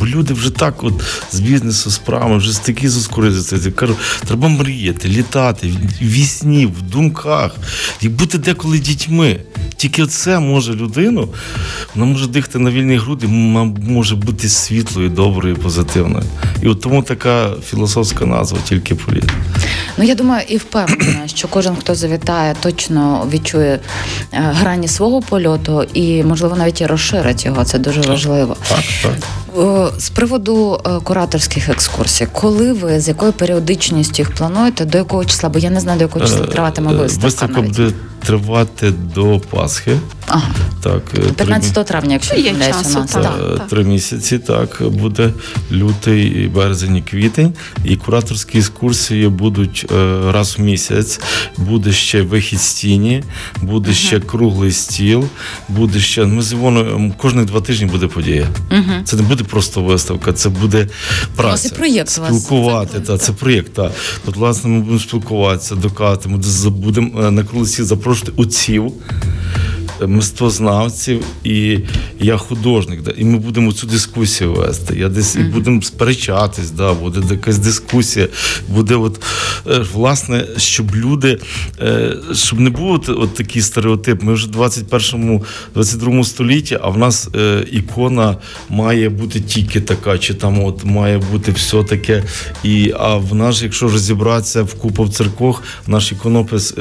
бо 0.00 0.06
люди 0.06 0.34
вже 0.34 0.50
так, 0.50 0.84
от 0.84 1.02
з 1.32 1.40
бізнесу 1.40 1.90
справами, 1.90 2.36
вже 2.38 2.62
такі 2.62 2.88
заскоризуються. 2.88 3.56
Я 3.64 3.70
кажу, 3.72 3.96
треба 4.26 4.48
мріяти, 4.48 5.08
літати 5.08 5.68
в 6.00 6.04
вісні, 6.04 6.66
в 6.66 6.82
думках, 6.82 7.56
і 8.00 8.08
бути 8.08 8.38
деколи 8.38 8.78
дітьми. 8.78 9.40
Тільки 9.84 10.06
це 10.06 10.40
може 10.40 10.72
людину, 10.74 11.28
вона 11.94 12.06
може 12.06 12.26
дихати 12.26 12.58
на 12.58 12.70
вільні 12.70 12.96
груди, 12.96 13.26
може 13.26 14.16
бути 14.16 14.48
світлою, 14.48 15.08
доброю, 15.08 15.56
позитивною. 15.56 16.24
І 16.62 16.68
от 16.68 16.80
тому 16.80 17.02
така 17.02 17.50
філософська 17.70 18.26
назва 18.26 18.58
тільки 18.68 18.94
політ. 18.94 19.24
Ну 19.98 20.04
я 20.04 20.14
думаю, 20.14 20.44
і 20.48 20.56
впевнена, 20.56 21.28
що 21.28 21.48
кожен, 21.48 21.76
хто 21.76 21.94
завітає, 21.94 22.54
точно 22.60 23.28
відчує 23.32 23.72
е, 23.72 23.80
грані 24.32 24.88
свого 24.88 25.20
польоту 25.22 25.84
і, 25.94 26.24
можливо, 26.24 26.56
навіть 26.56 26.80
і 26.80 26.86
розширить 26.86 27.44
його. 27.44 27.64
Це 27.64 27.78
дуже 27.78 28.00
важливо. 28.00 28.56
Так, 28.68 28.84
так. 29.02 29.14
З 29.98 30.10
приводу 30.10 30.80
е, 30.86 30.90
кураторських 31.04 31.68
екскурсій, 31.68 32.26
коли 32.32 32.72
ви 32.72 33.00
з 33.00 33.08
якою 33.08 33.32
періодичністю 33.32 34.22
їх 34.22 34.30
плануєте, 34.30 34.84
до 34.84 34.98
якого 34.98 35.24
числа? 35.24 35.48
Бо 35.48 35.58
я 35.58 35.70
не 35.70 35.80
знаю, 35.80 35.98
до 35.98 36.04
якого 36.04 36.24
числа 36.24 36.44
Е, 36.44 36.46
триватиме 36.46 36.92
виставка. 36.92 37.26
Виставка 37.26 37.62
буде 37.62 37.92
тривати 38.26 38.92
до 39.14 39.40
Пасхи. 39.50 39.98
Ага. 40.26 40.54
Так, 40.82 41.02
е, 41.14 41.18
три 41.18 41.32
15 41.32 41.84
травня, 41.86 42.12
якщо 42.12 42.34
Є 42.34 42.50
помиляюсь, 42.50 42.76
у 42.76 42.98
нас. 42.98 43.10
так. 43.10 43.22
так. 43.22 43.58
Так. 43.58 43.68
Три 43.68 43.84
місяці, 43.84 44.38
так, 44.38 44.82
буде 44.82 45.32
лютий, 45.72 46.50
березень, 46.54 46.96
і 46.96 47.02
квітень. 47.02 47.52
І 47.84 47.96
кураторські 47.96 48.58
екскурсії 48.58 49.28
будуть 49.28 49.63
е, 49.92 50.32
раз 50.32 50.58
в 50.58 50.60
місяць. 50.60 51.20
Буде 51.58 51.92
ще 51.92 52.22
вихід 52.22 52.60
з 52.60 52.74
тіні, 52.74 53.22
буде 53.62 53.92
ще 53.92 54.20
круглий 54.20 54.72
стіл, 54.72 55.24
буде 55.68 56.00
ще. 56.00 56.24
Ми 56.24 56.42
з 56.42 56.52
Івоною 56.52 57.14
кожні 57.16 57.44
два 57.44 57.60
тижні 57.60 57.86
буде 57.86 58.06
подія. 58.06 58.48
Це 59.04 59.16
не 59.16 59.22
буде 59.22 59.44
просто 59.44 59.82
виставка, 59.82 60.32
це 60.32 60.48
буде 60.48 60.88
праця. 61.36 61.68
Це 61.68 61.74
проєкт. 61.74 62.08
Спілкувати, 62.08 63.00
та, 63.00 63.18
це 63.18 63.32
проєкт. 63.32 63.74
Та. 63.74 63.90
От, 64.26 64.36
власне, 64.36 64.70
ми 64.70 64.80
будемо 64.80 64.98
спілкуватися, 64.98 65.74
докатимо, 65.74 66.40
будемо 66.66 67.22
е, 67.22 67.30
на 67.30 67.44
круглий 67.44 67.68
стіл 67.68 67.84
запрошувати 67.84 68.32
отців 68.36 68.92
мистецтвознавців, 70.06 71.24
і 71.44 71.78
я 72.20 72.36
художник. 72.36 73.02
Да, 73.02 73.10
і 73.16 73.24
ми 73.24 73.38
будемо 73.38 73.72
цю 73.72 73.86
дискусію 73.86 74.52
вести. 74.52 74.98
Я 74.98 75.08
десь 75.08 75.36
і 75.36 75.38
будемо 75.38 75.82
сперечатись, 75.82 76.70
да, 76.70 76.92
буде 76.92 77.20
якась 77.30 77.58
дискусія. 77.58 78.28
Буде, 78.68 78.94
от 78.94 79.20
е, 79.66 79.84
власне, 79.92 80.46
щоб 80.56 80.96
люди, 80.96 81.38
е, 81.80 82.16
щоб 82.34 82.60
не 82.60 82.70
був 82.70 82.92
от, 82.92 83.08
от 83.08 83.34
такий 83.34 83.62
стереотип. 83.62 84.22
Ми 84.22 84.34
вже 84.34 84.46
в 84.46 84.50
21 84.50 85.40
22 85.74 86.24
столітті, 86.24 86.78
а 86.82 86.88
в 86.88 86.98
нас 86.98 87.28
е, 87.36 87.66
ікона 87.72 88.36
має 88.68 89.08
бути 89.08 89.40
тільки 89.40 89.80
така, 89.80 90.18
чи 90.18 90.34
там 90.34 90.64
от 90.64 90.84
має 90.84 91.18
бути 91.18 91.52
все 91.52 91.82
таке. 91.82 92.22
І, 92.64 92.92
а 92.98 93.16
в 93.16 93.34
нас, 93.34 93.62
якщо 93.62 93.88
розібратися 93.88 94.62
в 94.62 94.74
купу 94.74 95.04
в 95.04 95.10
церквах, 95.10 95.62
наш 95.86 96.12
іконопис, 96.12 96.74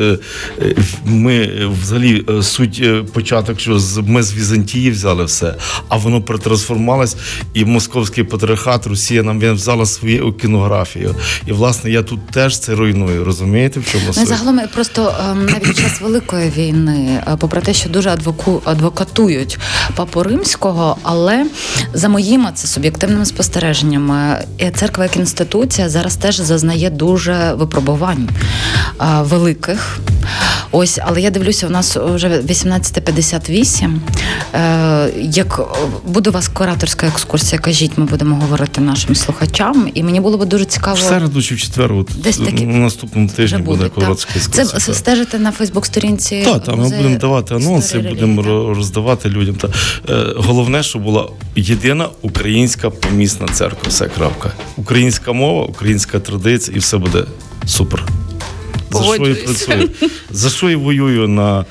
ми 1.05 1.49
взагалі 1.81 2.25
суть 2.41 2.83
початок, 3.13 3.59
що 3.59 3.79
ми 4.07 4.23
з 4.23 4.33
Візантії 4.33 4.91
взяли 4.91 5.25
все, 5.25 5.55
а 5.89 5.97
воно 5.97 6.21
притрансформувалось, 6.21 7.15
і 7.53 7.65
московський 7.65 8.23
патріархат 8.23 8.87
Росія 8.87 9.23
нам 9.23 9.39
взяла 9.39 9.85
свою 9.85 10.33
кінографію. 10.33 11.15
І 11.45 11.51
власне 11.51 11.91
я 11.91 12.03
тут 12.03 12.27
теж 12.27 12.59
це 12.59 12.75
руйную. 12.75 13.23
Розумієте, 13.23 13.79
в 13.79 13.85
чому 13.85 14.03
ну, 14.07 14.13
суть? 14.13 14.27
загалом 14.27 14.59
е, 14.59 14.67
просто 14.73 15.15
ем, 15.31 15.45
навіть 15.45 15.63
під 15.63 15.77
час 15.77 16.01
великої 16.01 16.49
війни, 16.49 17.23
е, 17.27 17.37
попри 17.39 17.61
те, 17.61 17.73
що 17.73 17.89
дуже 17.89 18.09
адвоку 18.09 18.61
адвокатують 18.65 19.59
папу 19.95 20.23
римського, 20.23 20.97
але 21.03 21.45
за 21.93 22.09
моїми 22.09 22.49
це 22.55 22.67
суб'єктивними 22.67 23.25
спостереженнями, 23.25 24.37
церква 24.75 25.03
як 25.03 25.15
інституція 25.15 25.89
зараз 25.89 26.15
теж 26.15 26.35
зазнає 26.35 26.89
дуже 26.89 27.53
випробувань 27.53 28.29
е, 29.01 29.05
великих. 29.21 29.99
Ось, 30.71 30.99
але 31.05 31.21
я 31.21 31.29
дивлюся, 31.29 31.67
у 31.67 31.69
нас 31.69 31.97
вже 31.97 32.41
18 32.41 32.92
358. 32.93 34.01
Е, 34.53 35.11
як 35.21 35.61
буде 36.05 36.29
у 36.29 36.33
вас 36.33 36.47
кураторська 36.47 37.07
екскурсія, 37.07 37.61
кажіть, 37.61 37.97
ми 37.97 38.05
будемо 38.05 38.35
говорити 38.35 38.81
нашим 38.81 39.15
слухачам. 39.15 39.89
І 39.93 40.03
мені 40.03 40.19
було 40.19 40.37
б 40.37 40.45
дуже 40.45 40.65
цікаво. 40.65 40.95
В 40.95 40.99
середу 40.99 41.41
чи 41.41 41.55
в 41.55 41.59
четвер, 41.59 41.93
от, 41.93 42.09
десь 42.23 42.37
такі 42.37 42.65
наступному 42.65 43.29
тижні 43.29 43.57
буде 43.57 43.89
кураторська 43.89 44.31
екскурсія. 44.35 44.79
Це 44.79 44.93
стежите 44.93 45.39
на 45.39 45.51
Фейсбук-сторінці. 45.51 46.41
Так, 46.45 46.63
та, 46.63 46.75
ми 46.75 46.89
будемо 46.89 47.17
давати 47.17 47.55
анонси, 47.55 47.99
будемо 47.99 48.43
та. 48.43 48.49
роздавати 48.49 49.29
людям. 49.29 49.55
Та 49.55 49.67
е, 50.09 50.33
головне, 50.35 50.83
що 50.83 50.99
була 50.99 51.29
єдина 51.55 52.09
українська 52.21 52.89
помісна 52.89 53.47
церква. 53.47 53.83
Все 53.87 54.05
крапка. 54.05 54.51
Українська 54.77 55.33
мова, 55.33 55.65
українська 55.65 56.19
традиція, 56.19 56.77
і 56.77 56.79
все 56.79 56.97
буде 56.97 57.23
супер. 57.65 58.05
За 58.93 59.03
що 59.03 59.27
я 59.27 59.35
працюю? 59.35 59.89
За 60.31 60.49
що 60.49 60.69
я 60.69 60.77
воюю 60.77 61.27
на 61.27 61.65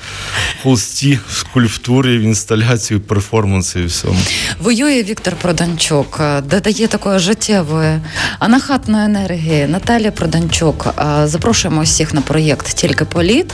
холсті, 0.63 1.19
в 1.29 1.37
скульптурі, 1.37 2.19
в 2.19 2.21
інсталяції, 2.21 2.99
в 3.01 3.03
перформансі 3.03 3.81
і 3.81 3.85
всьому. 3.85 4.19
Воює 4.63 5.03
Віктор 5.03 5.35
Проданчук, 5.43 6.19
е, 6.21 6.41
додає 6.41 6.87
такої 6.87 7.19
життєвої 7.19 8.01
анахатної 8.39 9.05
енергії. 9.05 9.67
Наталія 9.67 10.11
Проданчук. 10.13 10.95
Е, 10.99 11.27
Запрошуємо 11.27 11.81
усіх 11.81 12.15
на 12.15 12.21
проєкт 12.21 12.67
Тільки 12.75 13.05
політ 13.05 13.51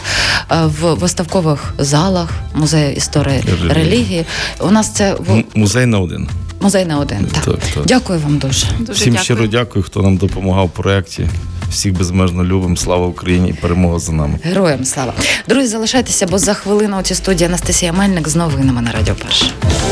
е, 0.51 0.57
в 0.81 0.95
виставкових 0.95 1.75
залах 1.79 2.31
музею 2.55 2.93
історії 2.97 3.41
Релігії. 3.47 3.73
релігії. 3.73 4.25
У 4.61 4.71
нас 4.71 4.93
це 4.95 5.15
в 5.19 5.31
М- 5.33 5.45
Музей 5.55 5.87
на 5.87 5.99
один. 5.99 6.29
музей 6.61 6.85
на 6.85 6.99
один. 6.99 7.25
Так. 7.35 7.45
Так, 7.45 7.59
так. 7.75 7.87
Дякую 7.87 8.19
вам 8.21 8.39
дуже. 8.39 8.67
Дуже 8.81 8.93
Всім 8.93 9.13
дякую. 9.13 9.25
щиро 9.25 9.47
дякую, 9.47 9.83
хто 9.85 10.03
нам 10.03 10.17
допомагав 10.17 10.67
в 10.67 10.71
проєкті. 10.71 11.29
Всіх 11.71 11.93
безмежно 11.93 12.45
любимо. 12.45 12.77
Слава 12.77 13.07
Україні 13.07 13.51
і 13.51 13.53
перемога 13.53 13.99
за 13.99 14.13
нами. 14.13 14.39
Героям 14.45 14.85
слава. 14.85 15.13
Друзі, 15.49 15.67
залишайтеся, 15.67 16.27
бо 16.27 16.39
за 16.39 16.55
хвилину 16.55 16.99
у 16.99 17.03
цій 17.03 17.15
студії 17.15 17.49
Анастасія 17.49 17.93
Мельник 17.93 18.29
з 18.29 18.37
новинами 18.37 18.83
на 18.83 18.93
Радіо 18.93 19.15
Перше. 19.15 19.47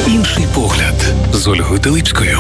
Інший 0.07 0.45
погляд 0.55 0.95
з 1.33 1.47
Ольгою 1.47 1.81
Телипською. 1.81 2.39